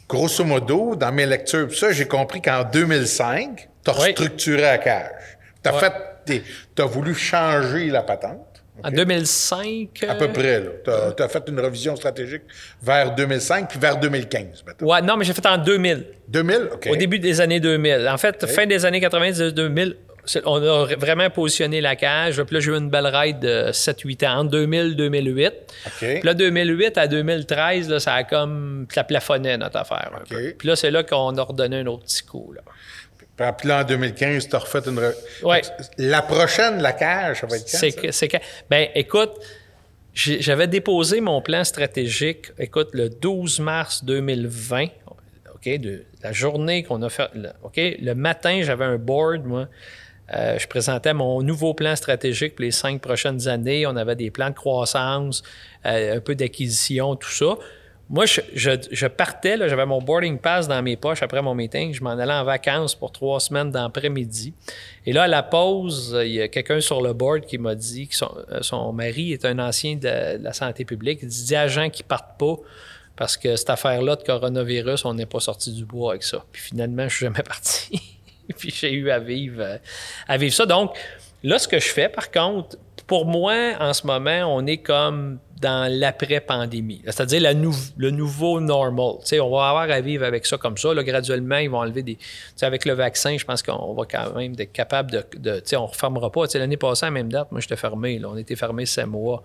[0.09, 5.39] Grosso modo, dans mes lectures, ça, j'ai compris qu'en 2005, tu as structuré la cage.
[5.63, 6.43] Tu as, fait
[6.79, 8.63] as voulu changer la patente.
[8.83, 10.05] En 2005?
[10.09, 10.71] À peu près, là.
[11.17, 12.43] Tu as, fait une revision stratégique
[12.83, 14.89] vers 2005 puis vers 2015, maintenant.
[14.89, 16.07] Ouais, non, mais j'ai fait en 2000.
[16.29, 16.89] 2000, OK.
[16.91, 18.09] Au début des années 2000.
[18.09, 19.97] En fait, fin des années 90, 2000,
[20.45, 22.43] on a vraiment positionné la cage.
[22.43, 25.53] Puis là, j'ai eu une belle ride de 7-8 ans, entre 2000-2008.
[25.99, 28.87] Puis là, 2008 à 2013, là, ça a comme...
[28.93, 30.11] Ça plafonnait, notre affaire.
[30.29, 32.63] Puis là, c'est là qu'on a redonné un autre petit coup, là.
[33.59, 35.01] Puis là, en 2015, tu as refait une.
[35.99, 38.13] La prochaine, la cage, ça va être quand?
[38.13, 38.41] C'est.
[38.71, 39.33] Ben, écoute,
[40.15, 44.87] j'avais déposé mon plan stratégique, écoute, le 12 mars 2020.
[45.55, 47.31] OK, de la journée qu'on a fait.
[47.65, 49.67] OK, le matin, j'avais un board, moi.
[50.35, 53.87] Euh, je présentais mon nouveau plan stratégique pour les cinq prochaines années.
[53.87, 55.43] On avait des plans de croissance,
[55.85, 57.57] euh, un peu d'acquisition, tout ça.
[58.13, 61.95] Moi, je, partais, j'avais mon boarding pass dans mes poches après mon meeting.
[61.95, 64.53] Je m'en allais en vacances pour trois semaines d'après-midi.
[65.07, 68.09] Et là, à la pause, il y a quelqu'un sur le board qui m'a dit
[68.09, 71.21] que son, euh, mari est un ancien de, la santé publique.
[71.23, 72.57] Il dit, à gens qui partent pas
[73.17, 76.45] parce que cette affaire-là de coronavirus, on n'est pas sorti du bois avec ça.
[76.53, 78.19] Puis finalement, je suis jamais parti.
[78.59, 79.79] Puis j'ai eu à vivre, euh,
[80.29, 80.67] à vivre ça.
[80.67, 80.97] Donc,
[81.43, 82.77] là, ce que je fais, par contre,
[83.07, 87.41] pour moi, en ce moment, on est comme dans l'après-pandémie, c'est-à-dire
[87.97, 89.15] le nouveau normal.
[89.41, 90.93] on va avoir à vivre avec ça comme ça.
[90.93, 92.19] Là, graduellement, ils vont enlever des...
[92.63, 95.63] avec le vaccin, je pense qu'on va quand même être capable de...
[95.77, 96.45] on ne refermera pas.
[96.55, 98.21] L'année passée, à la même date, moi, j'étais fermé.
[98.25, 99.45] On était fermé sept mois.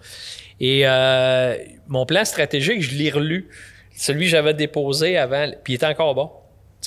[0.59, 1.55] Et euh,
[1.87, 3.49] mon plan stratégique, je l'ai relu.
[3.95, 6.31] Celui que j'avais déposé avant, puis il était encore bon.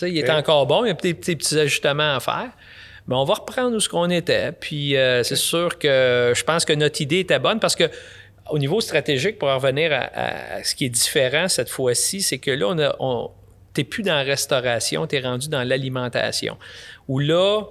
[0.03, 0.84] Il était encore bon.
[0.84, 2.51] Il y a des petits ajustements à faire.
[3.07, 4.53] Mais on va reprendre où ce qu'on était.
[4.53, 7.90] Puis euh, c'est sûr que je pense que notre idée était bonne parce que
[8.51, 12.66] au niveau stratégique, pour revenir à, ce qui est différent cette fois-ci, c'est que là,
[12.68, 13.30] on a,
[13.72, 16.57] t'es plus dans la restauration, tu es rendu dans l'alimentation.
[17.09, 17.62] Où là,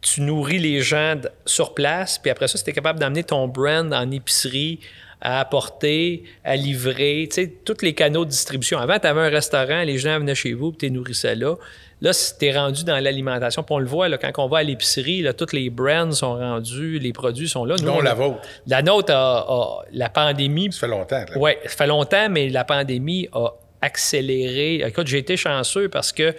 [0.00, 3.48] tu nourris les gens sur place, puis après ça, si tu es capable d'amener ton
[3.48, 4.80] brand en épicerie,
[5.20, 8.78] à apporter, à livrer, tu sais, tous les canaux de distribution.
[8.78, 11.56] Avant, tu avais un restaurant, les gens venaient chez vous, tu nourrissais là.
[12.00, 13.64] Là, tu es rendu dans l'alimentation.
[13.64, 16.36] Puis on le voit, là, quand on va à l'épicerie, là, tous les brands sont
[16.36, 17.74] rendus, les produits sont là.
[17.80, 18.38] Nous, non, la vôtre.
[18.68, 20.72] La nôtre a, la pandémie.
[20.72, 21.24] Ça fait longtemps.
[21.34, 23.48] Oui, ça fait longtemps, mais la pandémie a
[23.80, 24.86] accéléré.
[24.86, 26.34] Écoute, j'ai été chanceux parce que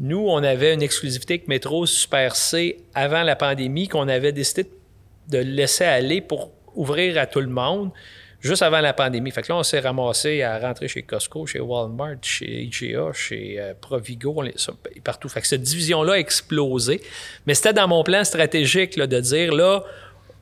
[0.00, 4.70] nous, on avait une exclusivité avec Métro Super C avant la pandémie qu'on avait décidé
[5.28, 7.90] de laisser aller pour ouvrir à tout le monde
[8.40, 9.30] juste avant la pandémie.
[9.30, 13.56] Fait que là, on s'est ramassé à rentrer chez Costco, chez Walmart, chez IGA, chez
[13.58, 14.42] euh, Provigo,
[15.02, 15.28] partout.
[15.28, 17.00] Fait que cette division-là a explosé.
[17.46, 19.82] Mais c'était dans mon plan stratégique de dire, là,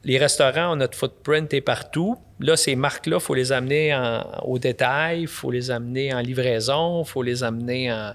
[0.04, 2.16] les restaurants, notre footprint est partout.
[2.38, 3.98] Là, ces marques-là, il faut les amener
[4.42, 8.12] au détail, il faut les amener en livraison, il faut les amener en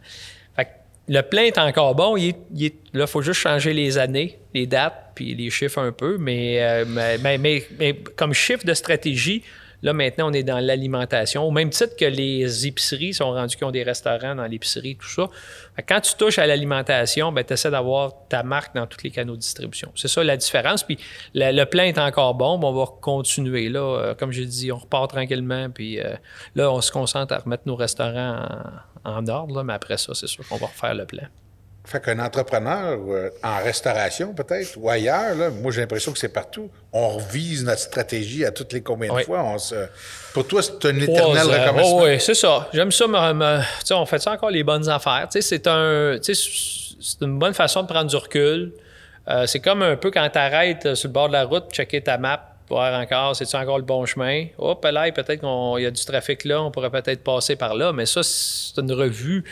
[1.12, 2.16] le plein est encore bon.
[2.16, 2.34] Il
[2.94, 6.18] là, il faut juste changer les années, les dates, puis les chiffres un peu.
[6.18, 6.86] Euh,
[7.20, 9.44] mais, mais, comme chiffre de stratégie,
[9.82, 11.44] là, maintenant, on est dans l'alimentation.
[11.44, 15.10] Au même titre que les épiceries sont rendus qui ont des restaurants dans l'épicerie, tout
[15.10, 15.28] ça.
[15.86, 19.36] Quand tu touches à l'alimentation, ben, tu essaies d'avoir ta marque dans tous les canaux
[19.36, 19.92] de distribution.
[19.96, 20.82] C'est ça la différence.
[20.84, 20.98] Puis
[21.34, 23.68] le, plein est encore bon, mais on va continuer.
[23.68, 25.70] Là, euh, comme j'ai dit, on repart tranquillement.
[25.72, 26.16] Puis euh,
[26.56, 30.28] là, on se concentre à remettre nos restaurants en en ordre, mais après ça, c'est
[30.28, 31.24] sûr qu'on va refaire le plan.
[31.84, 36.70] Fait qu'un entrepreneur euh, en restauration, peut-être, ou ailleurs, moi, j'ai l'impression que c'est partout.
[36.94, 39.44] On revise notre stratégie à toutes les combien de fois?
[39.44, 39.76] On se...
[40.34, 42.04] Pour toi, c'est un éternel recommencement.
[42.04, 42.70] oui, c'est ça.
[42.72, 43.06] J'aime ça.
[43.08, 45.28] on fait ça encore les bonnes affaires.
[45.32, 48.74] c'est un, c'est une bonne façon de prendre du recul.
[49.28, 52.02] Euh, c'est comme un peu quand tu arrêtes sur le bord de la route, checker
[52.02, 54.48] ta map, encore, c'est-tu encore le bon chemin?
[54.58, 57.94] Hop, là, peut-être qu'il y a du trafic là, on pourrait peut-être passer par là,
[57.94, 59.44] mais ça, c'est une revue.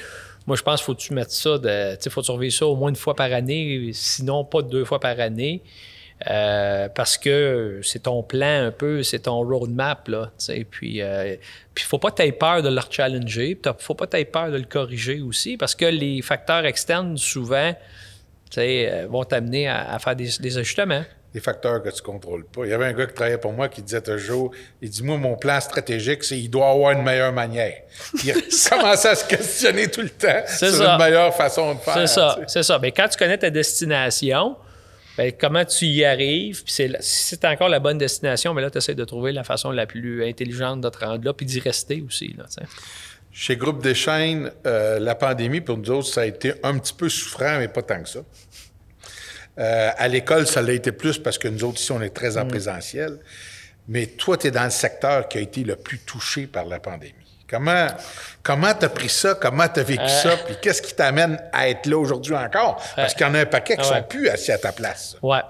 [0.47, 2.89] Moi, je pense qu'il faut que tu mettes ça, de, faut surveiller ça au moins
[2.89, 5.63] une fois par année, sinon pas deux fois par année?
[6.30, 10.32] Euh, parce que c'est ton plan un peu, c'est ton roadmap, là,
[10.70, 11.38] puis euh,
[11.74, 15.22] puis faut pas t'aies peur de le challenger, faut pas t'aies peur de le corriger
[15.22, 17.74] aussi, parce que les facteurs externes, souvent,
[18.57, 22.65] euh, vont t'amener à, faire des ajustements des facteurs que tu contrôles pas.
[22.65, 24.51] Il y avait un gars qui travaillait pour moi qui disait toujours,
[24.82, 27.82] il dit, moi, mon plan stratégique, c'est il doit avoir une meilleure manière.
[28.23, 28.34] Il
[28.69, 31.93] commençait à se questionner tout le temps sur une meilleure façon de faire.
[31.93, 32.80] C'est ça, c'est ça.
[32.80, 34.55] Mais quand tu connais ta destination,
[35.19, 38.77] ben, comment tu y arrives, puis si c'est encore la bonne destination, mais là, tu
[38.77, 42.01] essaies de trouver la façon la plus intelligente de te rendre là, puis d'y rester
[42.07, 42.34] aussi.
[42.38, 42.45] Là,
[43.32, 46.93] Chez Groupe des chaînes, euh, la pandémie, pour nous autres, ça a été un petit
[46.93, 48.21] peu souffrant, mais pas tant que ça.
[49.60, 52.38] Euh, à l'école, ça l'a été plus parce que nous autres, ici, on est très
[52.38, 52.49] en mm.
[52.49, 53.20] présentiel.
[53.88, 56.80] Mais toi, tu es dans le secteur qui a été le plus touché par la
[56.80, 57.14] pandémie.
[57.49, 57.88] Comment
[58.43, 59.34] comment tu as pris ça?
[59.34, 60.07] Comment tu as vécu euh.
[60.07, 60.38] ça?
[60.45, 62.82] Puis qu'est-ce qui t'amène à être là aujourd'hui encore?
[62.95, 65.18] Parce qu'il y en a un paquet qui sont plus assis à ta place.
[65.24, 65.41] Ouais.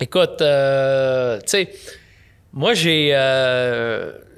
[0.00, 1.70] Écoute, euh, tu sais,
[2.54, 3.10] moi, j'ai.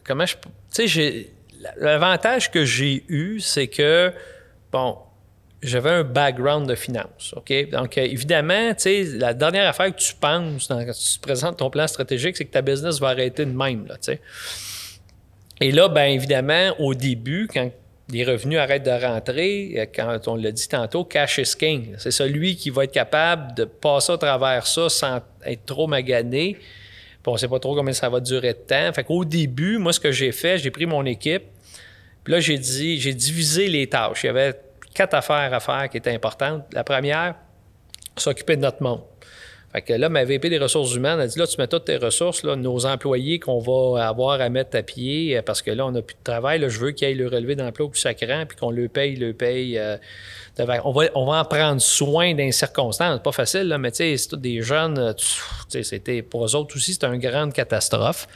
[0.05, 0.35] comment je.
[0.35, 1.35] Tu sais, j'ai.
[1.77, 4.13] L'avantage que j'ai eu, c'est que,
[4.71, 4.99] bon,
[5.63, 7.35] j'avais un background de finance.
[7.37, 7.71] OK?
[7.71, 8.73] Donc, euh, évidemment,
[9.17, 12.63] la dernière affaire que tu penses quand tu présentes ton plan stratégique, c'est que ta
[12.63, 13.87] business va arrêter de même.
[13.87, 13.97] Là.
[15.61, 17.71] Et là, bien évidemment, au début, quand
[18.11, 21.95] les revenus arrêtent de rentrer, euh, quand on l'a dit tantôt, cash is king.
[21.99, 26.55] C'est celui qui va être capable de passer à travers ça sans être trop magané.
[26.55, 28.93] Puis on ne sait pas trop combien ça va durer de temps.
[28.95, 31.43] Fait qu'au début, moi, ce que j'ai fait, j'ai pris mon équipe,
[32.23, 34.23] puis là, j'ai dit, j'ai divisé les tâches.
[34.23, 34.55] Il y avait
[34.99, 36.65] quatre affaires à faire qui étaient importantes.
[36.73, 37.37] La première,
[38.17, 39.03] s'occuper de notre monde.
[39.73, 41.99] Fait que là, ma VP des ressources humaines a dit là, tu mets toutes tes
[41.99, 45.87] ressources, là, nos employés qu'on va avoir à mettre à pied, euh, parce que là,
[45.87, 46.65] on n'a plus de travail.
[46.67, 49.35] je veux qu'ils aillent le relevé d'emploi au plus sacrant, puis qu'on le paye, le
[49.35, 49.79] paye.
[49.79, 49.97] Euh,
[50.59, 53.23] on, va, on va en prendre soin dans les circonstances.
[53.23, 54.99] pas facile, là, mais tu sais, c'est des jeunes.
[54.99, 55.13] Euh,
[55.69, 58.27] c'était, pour eux autres aussi, c'était une grande catastrophe.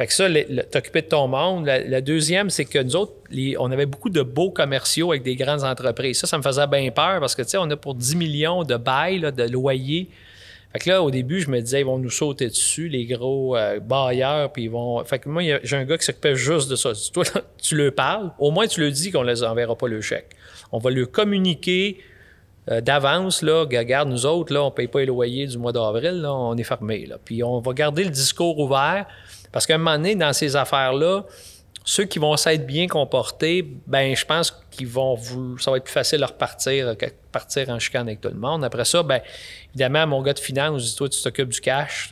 [0.00, 0.28] Fait que ça,
[0.72, 1.66] t'occuper de ton monde.
[1.66, 3.12] La, deuxième, c'est que nous autres,
[3.58, 6.20] on avait beaucoup de beaux commerciaux avec des grandes entreprises.
[6.20, 8.64] Ça, ça me faisait bien peur parce que, tu sais, on a pour 10 millions
[8.64, 10.08] de bails, de loyers.
[10.72, 13.58] Fait que là, au début, je me disais, ils vont nous sauter dessus, les gros
[13.58, 15.04] euh, bailleurs, puis ils vont.
[15.04, 16.92] Fait que moi, j'ai un gars qui s'occupait juste de ça.
[17.12, 17.24] Toi,
[17.62, 20.30] tu leur parles, au moins tu le dis qu'on ne les enverra pas le chèque.
[20.72, 21.98] On va leur communiquer
[22.70, 25.72] euh, d'avance, là, regarde, nous autres, là, on ne paye pas les loyers du mois
[25.72, 27.04] d'avril, on est fermé.
[27.04, 27.18] Là.
[27.22, 29.06] Puis on va garder le discours ouvert.
[29.52, 31.24] Parce qu'à un moment donné, dans ces affaires-là,
[31.84, 35.16] ceux qui vont s'être bien comportés, ben je pense qu'ils vont
[35.58, 38.64] ça va être plus facile de repartir de partir en chicane avec tout le monde.
[38.64, 39.20] Après ça, ben
[39.70, 42.10] évidemment, mon gars de finance, toi, tu t'occupes du cash.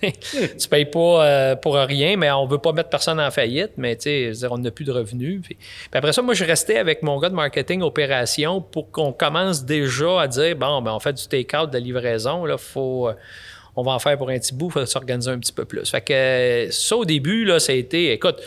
[0.00, 3.96] tu payes pas euh, pour rien, mais on veut pas mettre personne en faillite, mais
[3.96, 5.42] tu on n'a plus de revenus.
[5.42, 5.56] Puis,
[5.92, 10.22] après ça, moi, je restais avec mon gars de marketing opération pour qu'on commence déjà
[10.22, 13.08] à dire, bon, ben on fait du take-out de livraison, là, faut...
[13.08, 13.14] Euh,
[13.80, 15.90] on va en faire pour un petit bout, il faut s'organiser un petit peu plus.
[15.90, 18.40] Fait que ça, au début, là, ça a été, écoute,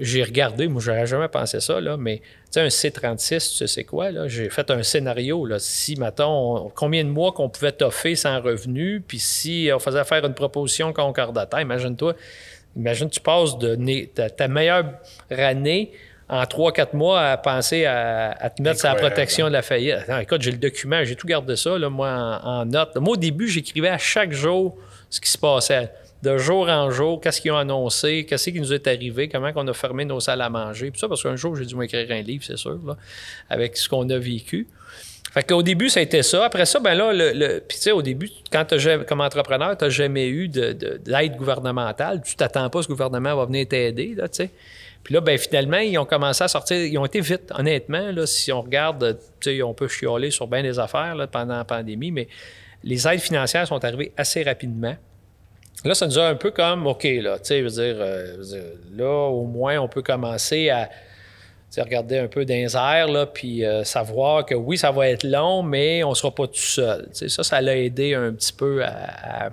[0.00, 3.66] j'ai regardé, moi, j'aurais jamais pensé ça, là, mais tu sais, un C36, tu sais
[3.66, 4.26] c'est quoi, là?
[4.26, 5.58] J'ai fait un scénario, là.
[5.58, 10.24] Si, mettons, combien de mois qu'on pouvait toffer sans revenu, puis si on faisait faire
[10.24, 12.14] une proposition concordataire, imagine-toi,
[12.76, 14.94] imagine, tu passes de ta, meilleure
[15.30, 15.92] année
[16.28, 20.04] en trois, quatre mois à penser à, te mettre sur la protection de la faillite.
[20.20, 22.96] écoute, j'ai le document, j'ai tout gardé ça, là, moi, en, en note.
[22.96, 24.76] Moi, au début, j'écrivais à chaque jour
[25.10, 25.90] ce qui se passait
[26.22, 29.68] de jour en jour, qu'est-ce qu'ils ont annoncé, qu'est-ce qui nous est arrivé, comment on
[29.68, 32.22] a fermé nos salles à manger, puis ça, parce qu'un jour, j'ai dû m'écrire un
[32.22, 32.78] livre, c'est sûr,
[33.48, 34.66] avec ce qu'on a vécu.
[35.32, 36.46] Fait qu'au début, ça a été ça.
[36.46, 38.76] Après ça, ben là, le, puis tu sais, au début, quand tu
[39.06, 42.22] comme entrepreneur, tu n'as jamais eu d'aide gouvernementale.
[42.24, 44.50] Tu t'attends pas ce gouvernement va venir t'aider, là, tu sais.
[45.08, 48.26] Puis là, ben finalement, ils ont commencé à sortir, ils ont été vite, honnêtement, là,
[48.26, 49.18] si on regarde,
[49.64, 52.28] on peut chioler sur bien des affaires là, pendant la pandémie, mais
[52.84, 54.94] les aides financières sont arrivées assez rapidement.
[55.82, 57.96] Là, ça nous a un peu comme, OK, là, tu sais, je veux dire,
[58.98, 60.90] là, au moins, on peut commencer à
[61.78, 65.24] regarder un peu dans les airs, là, puis euh, savoir que oui, ça va être
[65.24, 67.08] long, mais on ne sera pas tout seul.
[67.14, 69.48] ça, ça l'a aidé un petit peu à.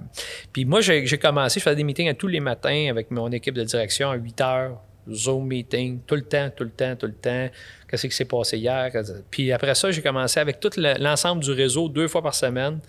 [0.52, 3.64] Puis moi, j'ai commencé, je faisais des meetings tous les matins avec mon équipe de
[3.64, 4.82] direction à 8 heures.
[5.12, 7.50] Zoom meeting, tout le temps, tout le temps, tout le temps.
[7.88, 8.92] Qu'est-ce qui s'est passé hier?
[9.30, 12.80] Puis après ça, j'ai commencé avec tout l'ensemble du réseau deux fois par semaine.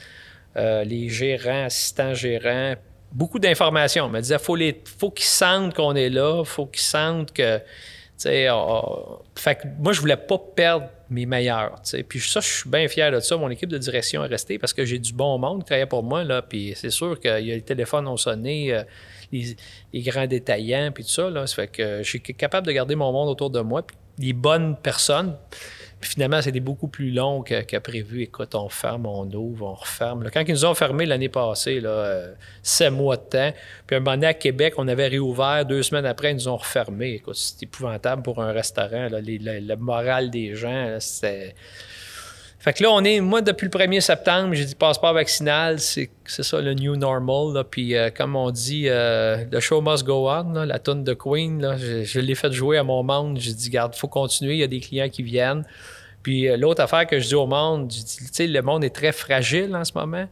[0.57, 2.75] Euh, les gérants, assistants gérants,
[3.13, 4.07] beaucoup d'informations.
[4.07, 7.61] Elle me disait, faut les, faut qu'ils sentent qu'on est là, faut qu'ils sentent que,
[8.19, 11.81] fait que moi, je voulais pas perdre mes meilleurs.
[12.09, 13.37] Puis ça, je suis bien fier de ça.
[13.37, 16.03] Mon équipe de direction est restée parce que j'ai du bon monde qui travaillait pour
[16.03, 16.25] moi.
[16.25, 18.83] Là, puis c'est sûr que les téléphones ont sonné, euh,
[19.33, 19.57] les,
[20.03, 21.31] grands détaillants, puis tout ça.
[21.31, 23.83] Là, ça fait que je suis capable de garder mon monde autour de moi.
[23.83, 25.37] Puis les bonnes personnes.
[26.01, 28.23] Puis finalement, c'était beaucoup plus long que, prévu.
[28.23, 30.29] Écoute, on ferme, on ouvre, on referme.
[30.33, 33.53] Quand ils nous ont fermé l'année passée, là, euh, sept mois de temps,
[33.87, 35.65] puis un moment donné, à Québec, on avait réouvert.
[35.65, 37.15] Deux semaines après, ils nous ont refermé.
[37.15, 39.09] Écoute, c'était épouvantable pour un restaurant.
[39.11, 41.55] le moral des gens, c'était
[42.67, 46.11] fait que là, on est, moi, depuis le 1er septembre, j'ai dit passeport vaccinal, c'est
[46.25, 47.63] ça le new normal.
[47.71, 51.77] Puis, euh, comme on dit, euh, the show must go on, la tonne de Queen,
[51.79, 53.39] je, l'ai fait jouer à mon monde.
[53.39, 55.65] J'ai dit, garde, faut continuer, il y a des clients qui viennent.
[56.25, 58.01] Puis, euh, l'autre affaire que je dis au monde, tu
[58.33, 60.27] sais, le monde est très fragile en ce moment.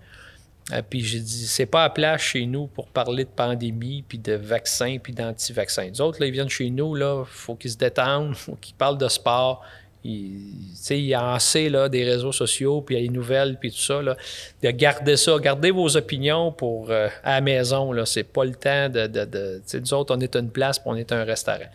[0.91, 4.33] puis j'ai dit, c'est pas à place chez nous pour parler de pandémie, puis de
[4.33, 5.85] vaccins, puis d'anti-vaccins.
[5.85, 8.99] Les autres, là, ils viennent chez nous, là, faut qu'ils se détendent, faut qu'ils parlent
[8.99, 9.63] de sport,
[10.05, 13.71] il, y a assez là, des réseaux sociaux, puis il y a les nouvelles, puis
[13.71, 14.03] tout ça.
[14.03, 14.17] Là,
[14.63, 17.93] de garder ça, garder vos opinions pour euh, à la maison.
[18.05, 19.07] C'est pas le temps de.
[19.07, 21.71] de, nous autres, on est une place, puis on est un restaurant.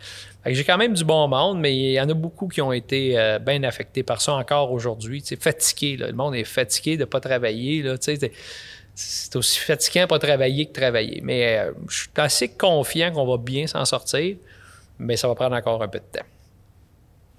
[0.46, 3.18] J'ai quand même du bon monde, mais il y en a beaucoup qui ont été
[3.18, 5.22] euh, bien affectés par ça encore aujourd'hui.
[5.38, 7.84] Fatigué, le monde est fatigué de ne pas travailler.
[8.94, 11.20] C'est aussi fatigant de pas travailler que travailler.
[11.22, 14.36] Mais euh, je suis assez confiant qu'on va bien s'en sortir,
[14.98, 16.26] mais ça va prendre encore un peu de temps.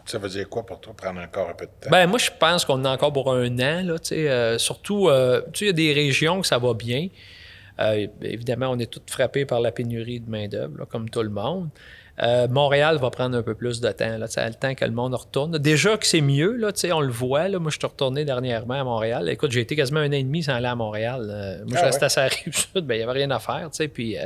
[0.06, 1.90] Ça veut dire quoi pour toi, prendre encore un peu de temps?
[1.90, 3.84] Ben moi, je pense qu'on a encore pour un an.
[3.84, 7.08] Là, euh, surtout, euh, il y a des régions que ça va bien.
[7.80, 11.70] Euh, évidemment, on est tous frappés par la pénurie de main-d'œuvre, comme tout le monde.
[12.52, 14.18] Montréal va prendre un peu plus de temps.
[14.20, 15.58] Là, le temps que le monde retourne.
[15.58, 17.48] Déjà que c'est mieux, là, on le voit.
[17.48, 19.28] Là, moi, je suis retourné dernièrement à Montréal.
[19.28, 21.64] Écoute, j'ai été quasiment un an et demi sans aller à Montréal.
[21.66, 23.70] moi, je ah restais à sa rive sud, ben, il n'y avait rien à faire.
[23.92, 24.18] Puis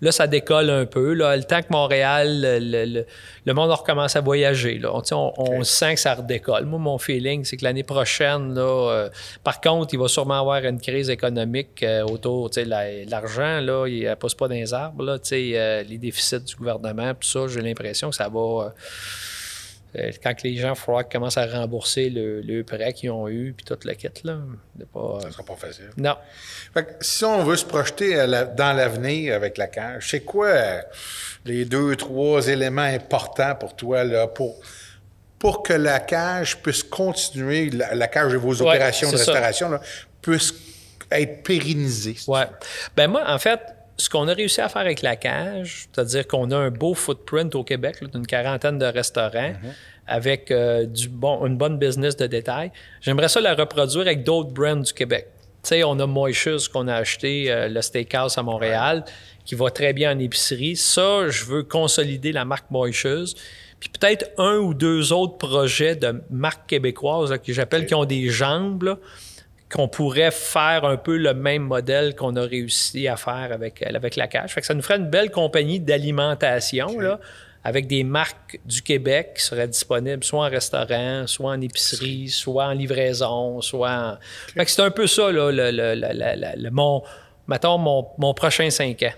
[0.00, 1.12] Là, ça décolle un peu.
[1.14, 1.36] Là.
[1.36, 4.78] Le temps que Montréal, le, monde recommence à voyager.
[4.78, 4.90] Là.
[5.12, 6.64] On, sent que ça redécolle.
[6.66, 9.08] Moi, mon feeling, c'est que l'année prochaine, là, euh,
[9.42, 12.50] par contre, il va sûrement avoir une crise économique euh, autour.
[12.50, 15.04] de l'argent, là, il ne pousse pas dans les arbres.
[15.04, 18.68] Là, euh, les déficits du gouvernement, tout ça, j'ai l'impression que ça va euh,
[19.94, 23.94] quand les gens, il commencent à rembourser le, prêt qu'ils ont eu, puis toute la
[23.94, 24.38] quête, là.
[24.92, 25.90] Pas, ça sera pas facile.
[25.96, 26.16] Non.
[27.00, 28.14] si on veut se projeter
[28.56, 30.80] dans l'avenir avec la cage, c'est quoi euh,
[31.44, 34.60] les deux, trois éléments importants pour toi, là, pour,
[35.38, 39.80] pour que la cage puisse continuer, la, cage et vos opérations de restauration, là,
[40.20, 40.54] puissent
[41.10, 42.16] être pérennisées?
[42.26, 42.40] Oui.
[42.94, 43.60] Ben moi, en fait,
[43.98, 47.54] ce qu'on a réussi à faire avec la cage, c'est-à-dire qu'on a un beau footprint
[47.54, 49.72] au Québec d'une quarantaine de restaurants mhm.
[50.06, 52.70] avec euh, du bon, une bonne business de détail.
[53.00, 55.26] J'aimerais ça la reproduire avec d'autres brands du Québec.
[55.64, 59.04] sais, on a Moishes qu'on a acheté, euh, le steakhouse à Montréal,
[59.44, 60.76] qui va très bien en épicerie.
[60.76, 63.34] Ça, je veux consolider la marque Moishes.
[63.80, 68.04] Puis peut-être un ou deux autres projets de marques québécoises là, que j'appelle qui ont
[68.04, 68.98] des jambes, là,
[69.70, 74.16] qu'on pourrait faire un peu le même modèle qu'on a réussi à faire avec, avec
[74.16, 74.54] la cache.
[74.54, 77.20] Fait que ça nous ferait une belle compagnie d'alimentation, là,
[77.64, 82.64] avec des marques du Québec qui seraient disponibles soit en restaurant, soit en épicerie, soit
[82.66, 84.18] en livraison, soit en...
[84.54, 87.02] Fait que c'est un peu ça, là, le, le, le, le mon,
[87.46, 89.12] mettons, mon, mon prochain cinq ans.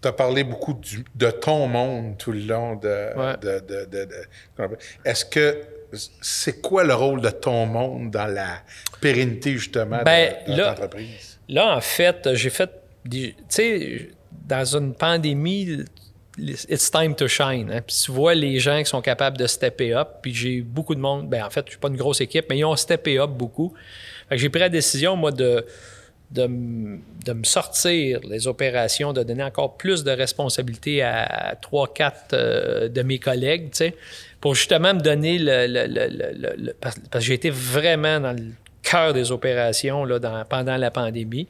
[0.00, 2.88] Tu as parlé beaucoup du, de ton monde tout le long de...
[3.14, 3.36] Ouais.
[3.42, 5.58] de, de, de- de- Est-ce que...
[6.20, 8.62] C'est quoi le rôle de ton monde dans la
[9.00, 11.38] pérennité, justement, de- Ben, de, là- l'entreprise?
[11.48, 12.70] Là, en fait, j'ai fait.
[13.10, 14.10] Tu sais,
[14.46, 15.84] dans une pandémie,
[16.38, 17.70] it's time to shine.
[17.72, 17.80] hein.
[17.86, 20.08] Puis tu vois les gens qui sont capables de stepper up.
[20.22, 21.28] Puis j'ai beaucoup de monde.
[21.28, 23.74] Ben, en fait, je suis pas une grosse équipe, mais ils ont steppé up beaucoup.
[24.28, 25.66] Fait que j'ai pris la décision, moi, de,
[26.30, 32.34] de, de me sortir des opérations, de donner encore plus de responsabilités à trois, quatre
[32.34, 33.96] euh, de mes collègues, tu sais,
[34.40, 35.66] pour justement me donner le.
[35.66, 38.44] le- le- le- parce, parce que j'ai été vraiment dans le
[38.82, 41.46] cœur des opérations là, dans- pendant la pandémie.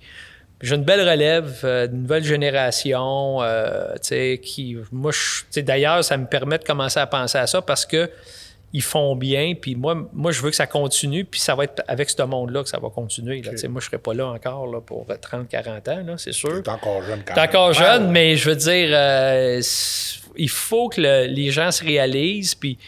[0.63, 5.11] J'ai une belle relève, euh, une nouvelle génération, euh, tu sais, qui, moi,
[5.57, 8.11] d'ailleurs, ça me permet de commencer à penser à ça parce que
[8.73, 11.83] ils font bien, puis moi, moi, je veux que ça continue, puis ça va être
[11.89, 13.43] avec ce monde-là que ça va continuer.
[13.43, 13.51] là.
[13.69, 16.63] Moi, je serai pas là encore là, pour 30-40 ans, là, c'est sûr.
[16.63, 18.11] T'es encore jeune quand T'es encore jeune, Ouais.
[18.13, 19.61] mais je veux dire, euh,
[20.37, 22.55] il faut que le- les gens se réalisent.
[22.55, 22.79] Puis,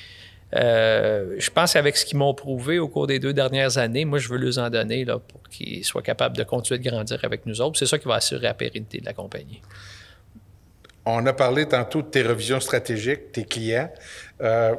[0.55, 4.19] euh, je pense qu'avec ce qu'ils m'ont prouvé au cours des deux dernières années, moi,
[4.19, 7.47] je veux leur en donner là, pour qu'ils soient capables de continuer de grandir avec
[7.47, 7.79] nous autres.
[7.79, 9.61] C'est ça qui va assurer la pérennité de la compagnie.
[11.05, 13.91] On a parlé tantôt de tes revisions stratégiques, tes clients.
[14.41, 14.75] Euh,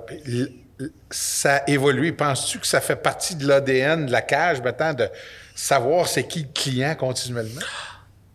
[1.10, 2.12] ça a évolué.
[2.14, 5.08] Penses-tu que ça fait partie de l'ADN de la cage maintenant de
[5.56, 7.62] savoir c'est qui le client continuellement?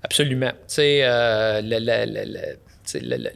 [0.02, 0.50] Absolument.
[0.50, 3.30] Tu sais, euh, le,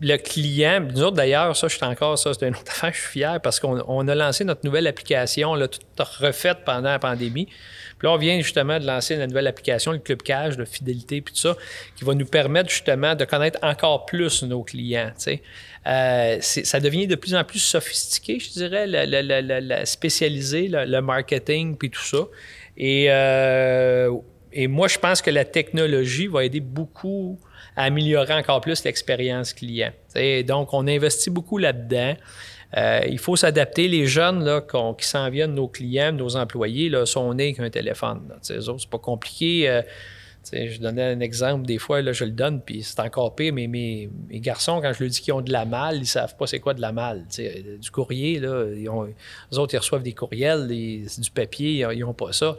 [0.00, 3.00] le- client, nous autres d'ailleurs, ça, je suis encore, ça, c'est une autre affaire, je
[3.00, 6.98] suis fier parce qu'on on a lancé notre nouvelle application, là, toute refaite pendant la
[6.98, 7.46] pandémie.
[8.00, 11.20] Puis là, on vient justement de lancer la nouvelle application, le Club Cash, de fidélité,
[11.20, 11.54] puis tout ça,
[11.96, 15.12] qui va nous permettre justement de connaître encore plus nos clients.
[15.86, 21.90] Euh, ça devient de plus en plus sophistiqué, je dirais, le, spécialisé, le, marketing, puis
[21.90, 22.26] tout ça.
[22.80, 24.10] Euh,
[24.52, 27.38] et moi, je pense que la technologie va aider beaucoup
[27.76, 29.92] à améliorer encore plus l'expérience client.
[30.46, 32.14] Donc, on investit beaucoup là-dedans.
[32.76, 33.88] Euh, il faut s'adapter.
[33.88, 34.62] Les jeunes
[34.98, 38.20] qui s'en viennent, nos clients, nos employés, sont nés avec un téléphone.
[38.42, 38.60] c'est
[38.90, 39.68] pas compliqué.
[39.68, 39.82] Euh,
[40.52, 44.08] je donnais un exemple, des fois, je le donne, puis c'est encore pire, mais mes,
[44.30, 46.72] garçons, quand je leur dis qu'ils ont de la malle, ils savent pas c'est quoi
[46.72, 47.26] de la malle.
[47.28, 52.14] Sais, du courrier, là, ils eux autres, ils reçoivent des courriels, du papier, ils n'ont
[52.14, 52.56] pas ça.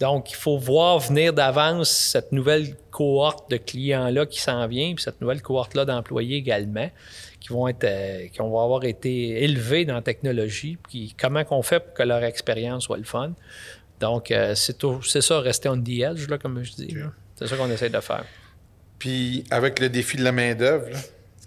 [0.00, 5.02] Donc, il faut voir venir d'avance cette nouvelle cohorte de clients-là qui s'en vient, puis
[5.02, 6.90] cette nouvelle cohorte-là d'employés également,
[7.40, 11.62] qui vont être, euh, qui vont avoir été élevés dans la technologie, puis comment qu'on
[11.62, 13.32] fait pour que leur expérience soit le fun.
[14.00, 16.96] Donc, euh, c'est ça, rester on the edge, là, comme je dis.
[17.36, 18.24] C'est ça qu'on essaie de faire.
[18.98, 20.98] Puis avec le défi de la main-d'œuvre, là,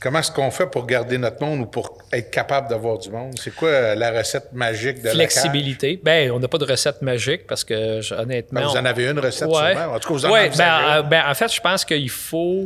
[0.01, 3.33] comment est-ce qu'on fait pour garder notre monde ou pour être capable d'avoir du monde?
[3.41, 5.15] C'est quoi la recette magique de la cage?
[5.15, 5.99] Flexibilité.
[6.03, 8.61] Ben, on n'a pas de recette magique parce que, honnêtement.
[8.61, 9.73] Ben, vous en avez une recette Ouais.
[9.75, 9.93] sûrement.
[9.95, 10.97] En tout cas, vous en Ouais, ben, une.
[10.97, 12.65] euh, ben, en fait, je pense qu'il faut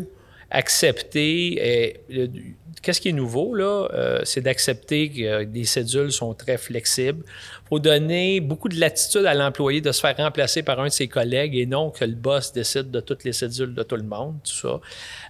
[0.52, 1.95] accepter.
[2.12, 2.28] euh,
[2.82, 3.88] Qu'est-ce qui est nouveau, là?
[3.93, 7.24] euh, c'est d'accepter que euh, des cédules sont très flexibles.
[7.28, 10.91] Il faut donner beaucoup de latitude à l'employé de se faire remplacer par un de
[10.91, 14.04] ses collègues et non que le boss décide de toutes les cédules de tout le
[14.04, 14.80] monde, tout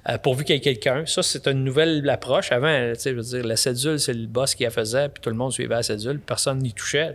[0.06, 0.18] ça.
[0.20, 1.06] Pourvu qu'il y ait quelqu'un.
[1.06, 2.54] Ça, c'est une nouvelle approche.
[2.54, 5.36] Avant, je veux dire, la cédule, c'est le boss qui la faisait, puis tout le
[5.36, 7.14] monde suivait la cédule, personne n'y touchait,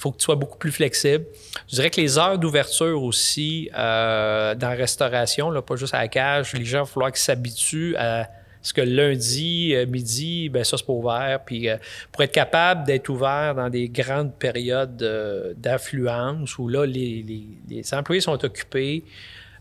[0.00, 1.24] faut que tu sois beaucoup plus flexible.
[1.68, 5.98] Je dirais que les heures d'ouverture aussi euh, dans la restauration, là, pas juste à
[5.98, 8.28] la cage, les gens, il va falloir qu'ils s'habituent à
[8.60, 11.40] ce que lundi, euh, midi, ben ça, c'est pas ouvert.
[11.46, 11.76] Puis euh,
[12.12, 17.46] pour être capable d'être ouvert dans des grandes périodes euh, d'affluence où là, les, les-
[17.68, 19.04] les employés sont occupés,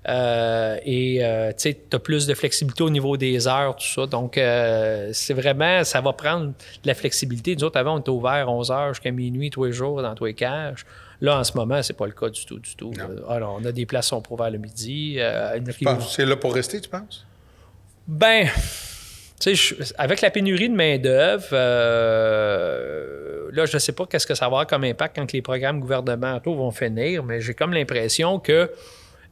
[0.08, 4.06] euh, et euh, tu as plus de flexibilité au niveau des heures, tout ça.
[4.06, 6.54] Donc, euh, c'est vraiment, ça va prendre de
[6.86, 7.56] la flexibilité.
[7.56, 10.26] Nous autres, avant, on était ouvert 11 heures jusqu'à minuit tous les jours dans tous
[10.26, 10.86] les cages.
[11.20, 12.92] Là, en ce moment, c'est pas le cas du tout, du tout.
[12.98, 13.10] Non.
[13.10, 15.20] Euh, Alors, on a des places qui sont pour ouvert le midi.
[16.10, 17.26] C'est là pour rester, tu penses?
[18.08, 18.48] ben,
[19.40, 24.34] tu sais, avec la pénurie de main-d'œuvre, euh, là, je ne sais pas qu'est-ce que
[24.34, 28.40] ça va avoir comme impact quand les programmes gouvernementaux vont finir, mais j'ai comme l'impression
[28.40, 28.72] que,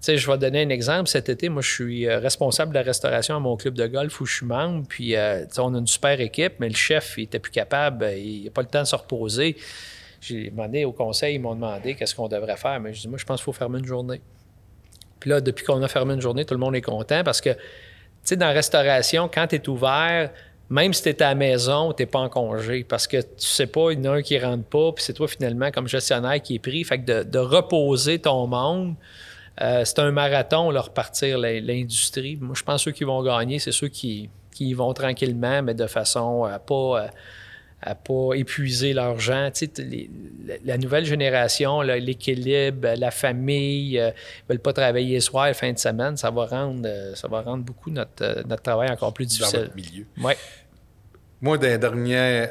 [0.07, 1.09] je vais donner un exemple.
[1.09, 4.19] Cet été, moi, je suis euh, responsable de la restauration à mon club de golf
[4.21, 7.23] où je suis membre, puis, euh, on a une super équipe, mais le chef, il
[7.23, 9.55] était plus capable, il n'a pas le temps de se reposer.
[10.21, 12.79] j'ai demandé au conseil, ils m'ont demandé qu'est-ce qu'on devrait faire.
[12.79, 14.21] Mais je dis, moi, je pense qu'il faut fermer une journée.
[15.19, 17.49] Puis là, depuis qu'on a fermé une journée, tout le monde est content parce que,
[17.49, 17.59] tu
[18.23, 20.29] sais, dans la restauration, quand tu es ouvert,
[20.69, 23.27] même si tu es à la maison, tu n'es pas en congé parce que tu
[23.37, 25.87] sais pas, il y en a un qui rentre pas, puis c'est toi finalement comme
[25.87, 26.83] gestionnaire qui est pris.
[26.83, 28.95] Fait que de, reposer ton monde,
[29.61, 32.37] euh, c'est un marathon, leur repartir l'industrie.
[32.39, 35.73] Moi, je pense que ceux qui vont gagner, c'est ceux qui, qui vont tranquillement, mais
[35.73, 37.07] de façon à pas.
[37.81, 39.51] À, pas épuiser leur gens.
[39.53, 40.09] Tu sais,
[40.63, 46.17] la nouvelle génération, l'équilibre, la famille, euh, ne veulent pas travailler soir, fin de semaine,
[46.17, 49.59] ça va rendre, euh, ça va rendre beaucoup notre, notre travail encore plus difficile.
[49.59, 50.05] Dans votre milieu.
[50.19, 50.35] Ouais.
[51.41, 52.47] Moi, d'un dernier,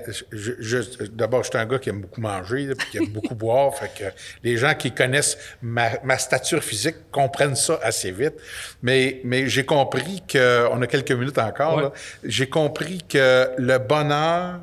[1.12, 3.74] d'abord, je suis un gars qui aime beaucoup manger, et qui aime beaucoup boire.
[3.74, 4.04] Fait que
[4.42, 8.34] les gens qui connaissent ma, stature physique comprennent ça assez vite.
[8.82, 14.60] Mais, mais j'ai compris que, on a quelques minutes encore, j'ai compris que le bonheur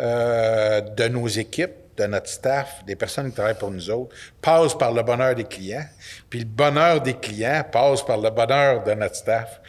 [0.00, 4.76] euh, de nos équipes, de notre staff, des personnes qui travaillent pour nous autres, passe
[4.76, 5.86] par le bonheur des clients.
[6.30, 9.60] Puis le bonheur des clients passe par le bonheur de notre staff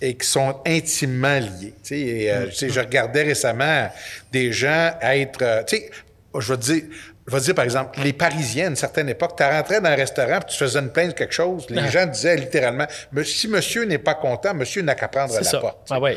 [0.00, 1.74] et qui sont intimement liés.
[1.90, 3.90] Et, euh, je regardais récemment
[4.32, 5.42] des gens être...
[5.42, 5.90] Euh, sais,
[6.38, 6.82] je vais te dire...
[7.28, 9.96] Je vais dire, par exemple, les Parisiens, à une certaine époque, tu rentrais dans un
[9.96, 11.88] restaurant puis tu faisais une plainte de quelque chose, les ah.
[11.88, 12.86] gens disaient littéralement
[13.24, 15.88] Si monsieur n'est pas content, monsieur n'a qu'à prendre la porte.
[15.90, 16.16] Ah ouais.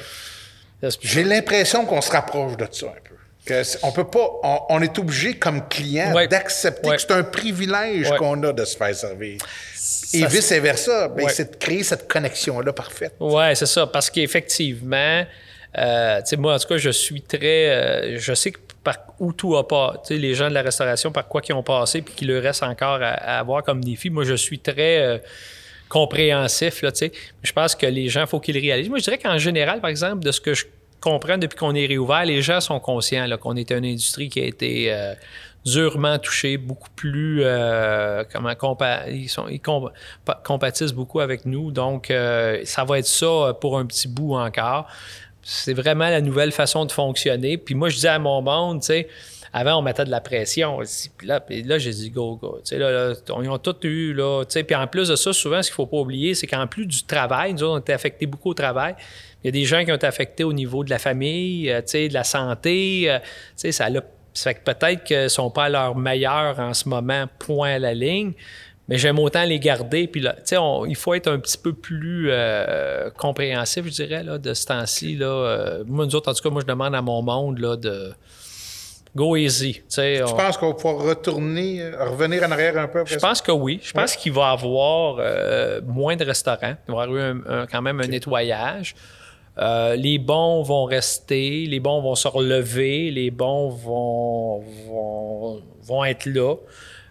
[1.01, 3.15] J'ai l'impression qu'on se rapproche de ça un peu.
[3.45, 8.41] Que on peut pas, on, est obligé comme client d'accepter que c'est un privilège qu'on
[8.43, 9.37] a de se faire servir.
[10.13, 13.13] Et vice-versa, ben, c'est de créer cette connexion-là parfaite.
[13.19, 15.23] Oui, c'est ça, parce qu'effectivement,
[15.77, 17.69] euh, moi, en tout cas, je suis très.
[17.69, 20.61] Euh, je sais que par où tout a pas, tu sais, les gens de la
[20.61, 24.09] restauration, par quoi qui ont passé, puis qu'il leur reste encore à, avoir comme défi.
[24.09, 25.01] Moi, je suis très.
[25.01, 25.17] Euh,
[25.89, 27.11] compréhensif, là, tu sais.
[27.41, 28.89] Je pense que les gens, il faut qu'ils réalisent.
[28.89, 30.65] Moi, je dirais qu'en général, par exemple, de ce que je
[31.01, 34.45] comprends depuis qu'on est réouvert, les gens sont conscients qu'on est une industrie qui a
[34.45, 35.15] été
[35.65, 38.53] durement touchés, beaucoup plus euh, comment
[39.07, 39.61] ils sont ils
[40.43, 41.71] compatissent beaucoup avec nous.
[41.71, 44.87] Donc euh, ça va être ça pour un petit bout encore.
[45.41, 47.57] C'est vraiment la nouvelle façon de fonctionner.
[47.57, 49.07] Puis moi je dis à mon monde, tu sais,
[49.51, 50.79] avant on mettait de la pression.
[51.17, 52.59] Puis là, là j'ai dit go go.
[52.63, 54.43] Tu sais, là, on, ils ont tout eu là.
[54.45, 56.67] Tu sais, puis en plus de ça, souvent ce qu'il faut pas oublier, c'est qu'en
[56.67, 58.95] plus du travail, nous on a été affectés beaucoup au travail.
[59.43, 61.81] Il y a des gens qui ont été affectés au niveau de la famille, euh,
[61.81, 63.09] tu sais, de la santé.
[63.21, 63.89] tu sais, ça a
[64.33, 67.73] ça fait que peut-être qu'ils ne sont pas à leur meilleur en ce moment, point
[67.73, 68.33] à la ligne,
[68.89, 70.07] mais j'aime autant les garder.
[70.07, 70.35] Puis là,
[70.87, 75.15] il faut être un petit peu plus euh, compréhensif, je dirais, là, de ce temps-ci.
[75.15, 75.27] Là.
[75.27, 78.11] Euh, moi, nous autres, en tout cas, moi, je demande à mon monde là, de
[79.15, 79.83] go easy.
[79.89, 83.03] Tu penses qu'on va pouvoir retourner, euh, revenir en arrière un peu?
[83.05, 83.79] je pense que oui.
[83.83, 85.17] Je pense qu'il va y avoir
[85.85, 86.75] moins de restaurants.
[86.87, 88.95] Il va y avoir quand même un nettoyage.
[89.59, 94.63] Euh, les bons vont rester, les bons vont se relever, les bons vont,
[95.83, 96.55] vont, être là.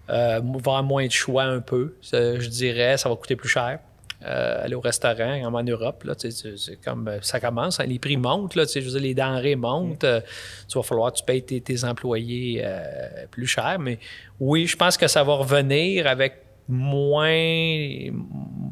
[0.09, 2.96] Euh, va avoir moins de choix un peu, je dirais.
[2.96, 3.80] Ça va coûter plus cher.
[4.24, 8.16] Euh, aller au restaurant, comme en Europe, là, c'est comme ça commence, hein, les prix
[8.16, 11.61] montent, là, je veux dire, les denrées montent, il va falloir que tu payes tes,
[11.61, 12.66] tes employés
[13.30, 14.01] plus cher, mais
[14.40, 17.31] oui, je pense que ça va revenir avec moins,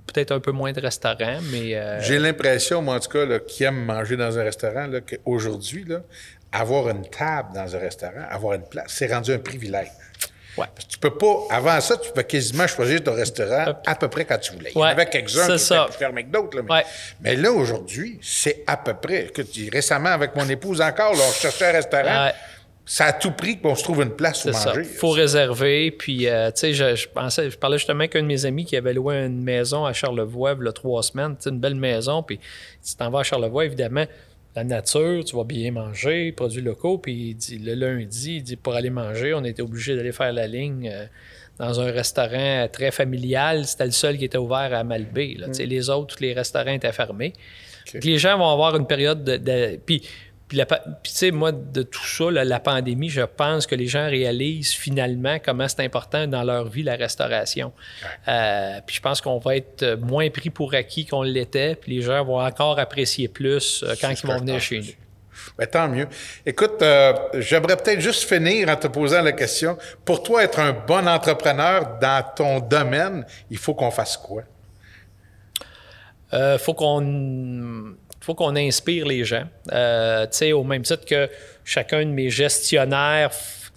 [0.07, 1.75] peut-être un peu moins de restaurants, mais...
[1.75, 5.87] Euh, J'ai l'impression, moi en tout cas, qui aime manger dans un restaurant, qu'aujourd'hui,
[6.53, 9.89] avoir une table dans un restaurant, avoir une place, c'est rendu un privilège.
[10.57, 10.67] Ouais.
[10.75, 14.09] Parce que tu peux pas, avant ça, tu peux quasiment choisir ton restaurant à peu
[14.09, 14.73] près quand tu voulais.
[14.75, 16.63] En avait quelques-uns qui étaient plus fermés que d'autres.
[16.63, 16.85] Mais,
[17.21, 19.27] mais, là, aujourd'hui, c'est à peu près.
[19.27, 22.31] Que, récemment, avec mon épouse encore, on cherchait un restaurant
[22.89, 24.83] ça a tout pris qu'on se trouve une place pour manger.
[24.83, 25.91] Il faut réserver.
[25.91, 28.77] Puis, euh, tu sais, je, pensais, je parlais justement avec un de mes amis qui
[28.77, 31.37] avait loué une maison à Charlevoix il y a trois semaines.
[31.47, 32.23] une belle maison.
[32.23, 34.05] Puis, tu t'en vas à Charlevoix, évidemment,
[34.55, 36.99] la nature, tu vas bien manger, produits locaux.
[36.99, 40.33] Puis, il dit, le lundi, il dit, pour aller manger, on était obligé d'aller faire
[40.33, 40.89] la ligne.
[40.89, 41.07] Euh,
[41.59, 45.37] dans un restaurant très familial, c'était le seul qui était ouvert à Malbé.
[45.39, 45.49] Là.
[45.49, 45.63] Mm.
[45.63, 47.33] Les autres, tous les restaurants étaient fermés.
[47.95, 49.37] Les gens vont avoir une période de.
[49.37, 50.03] de puis
[50.49, 54.73] puis, tu sais, moi, de tout ça, la pandémie, je pense que les gens réalisent
[54.73, 57.73] finalement comment c'est important dans leur vie la restauration.
[58.29, 62.03] Euh, puis je pense qu'on va être moins pris pour acquis qu'on l'était, puis les
[62.03, 64.87] gens vont encore apprécier plus euh, quand ils vont venir chez nous.
[65.59, 66.07] Bien, tant mieux.
[66.45, 69.77] Écoute, euh, j'aimerais peut-être juste finir en te posant la question.
[70.05, 74.45] Pour toi, être un bon entrepreneur dans ton domaine, il faut qu'on fasse quoi?
[76.33, 79.45] Il faut qu'on faut qu'on inspire les gens.
[79.73, 81.31] Euh, au même titre que
[81.65, 83.31] chacun de mes gestionnaires,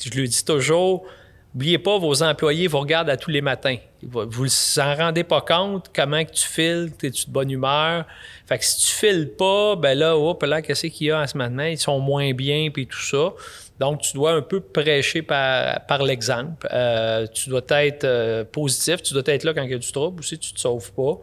[0.04, 1.06] je lui dis toujours,
[1.54, 3.78] n'oubliez pas, vos employés vous regardent à tous les matins.
[4.02, 8.06] Vous ne en rendez pas compte, comment que tu files, es-tu de bonne humeur?
[8.48, 11.28] Fait que si tu files pas, ben là, hop, là, qu'est-ce qu'il y a en
[11.28, 11.64] ce moment?
[11.64, 13.34] Ils sont moins bien, puis tout ça.
[13.80, 16.68] Donc, tu dois un peu prêcher par, par l'exemple.
[16.74, 19.92] Euh, tu dois être euh, positif, tu dois être là quand il y a du
[19.92, 21.20] trouble aussi, tu ne te sauves pas.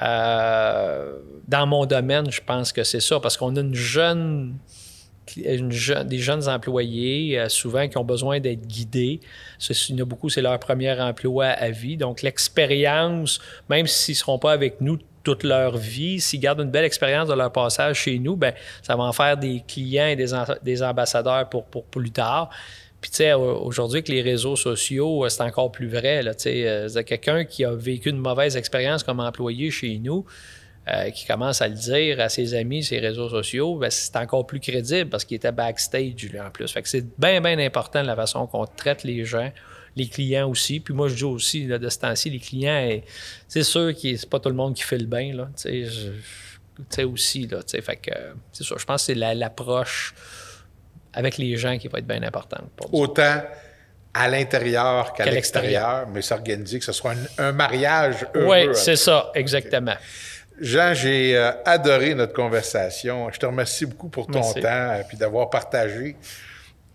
[0.00, 1.18] Euh,
[1.48, 4.56] dans mon domaine, je pense que c'est ça, parce qu'on a une jeune,
[5.36, 5.68] une
[6.04, 9.20] des jeunes employés, souvent qui ont besoin d'être guidés.
[9.68, 11.96] Il y en a beaucoup, c'est leur premier emploi à vie.
[11.96, 16.70] Donc, l'expérience, même s'ils ne seront pas avec nous toute leur vie, s'ils gardent une
[16.70, 20.16] belle expérience de leur passage chez nous, ben ça va en faire des clients et
[20.16, 22.50] des, ambassadeurs pour, pour, plus tard.
[23.02, 26.22] Puis, tu sais, aujourd'hui, avec les réseaux sociaux, euh, c'est encore plus vrai.
[26.38, 30.24] Sais, euh, quelqu'un qui a vécu une mauvaise expérience comme employé chez nous,
[30.88, 34.46] euh, qui commence à le dire à ses amis, ses réseaux sociaux, ben, c'est encore
[34.46, 36.70] plus crédible parce qu'il était backstage, lui, en plus.
[36.70, 39.50] Fait que c'est bien, bien important la façon qu'on traite les gens
[39.94, 40.80] les clients aussi.
[40.80, 42.88] Puis moi, je dis aussi, là, de ce temps-ci, les clients,
[43.46, 45.50] c'est sûr que c'est pas tout le monde qui fait le bain, là.
[45.60, 45.86] Tu
[46.88, 47.62] sais, aussi, là.
[47.62, 48.10] Tu sais, fait que,
[48.52, 48.76] c'est ça.
[48.78, 50.14] Je pense que c'est l'approche
[51.12, 52.70] avec les gens qui va être bien importante.
[52.90, 53.42] Autant
[54.14, 58.68] à l'intérieur qu'à l'extérieur, mais s'organiser, que ce soit un, mariage heureux.
[58.68, 59.94] Oui, c'est ça, exactement.
[60.60, 63.30] Jean, j'ai euh, adoré notre conversation.
[63.32, 66.16] Je te remercie beaucoup pour ton temps et d'avoir partagé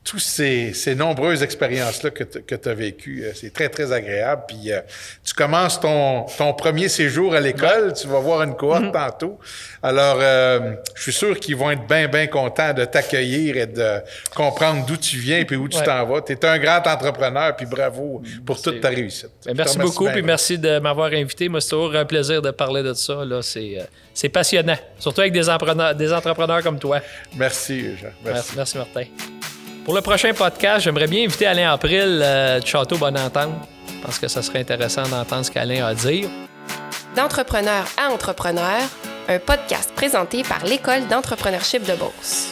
[0.07, 3.25] toutes ces, nombreuses expériences-là que tu as vécues.
[3.25, 4.43] Euh, c'est très, très agréable.
[4.47, 4.79] Puis euh,
[5.23, 7.93] tu commences ton, ton premier séjour à l'école.
[7.93, 9.09] Tu vas voir une cohorte mm-hmm.
[9.09, 9.37] tantôt.
[9.83, 13.99] Alors, euh, je suis sûr qu'ils vont être bien, bien contents de t'accueillir et de
[14.33, 16.21] comprendre d'où tu viens et où tu t'en vas.
[16.21, 19.31] Tu es un grand entrepreneur, puis bravo pour toute ta réussite.
[19.45, 21.49] Ben, merci beaucoup, puis merci de m'avoir invité.
[21.49, 23.19] Moi, c'est toujours un plaisir de parler de ça.
[24.13, 27.01] C'est, passionnant, surtout avec des entrepreneurs, des entrepreneurs comme toi.
[27.35, 28.07] Merci, Jean.
[28.23, 29.03] Merci, merci Martin.
[29.87, 33.53] Pour le prochain podcast, j'aimerais bien inviter Alain April euh, de Château Bonentente.
[33.87, 36.27] Je pense que ça serait intéressant d'entendre ce qu'Alain a à dire.
[37.15, 38.81] D'entrepreneur à entrepreneur,
[39.29, 42.51] un podcast présenté par l'École d'entrepreneurship de Beauce.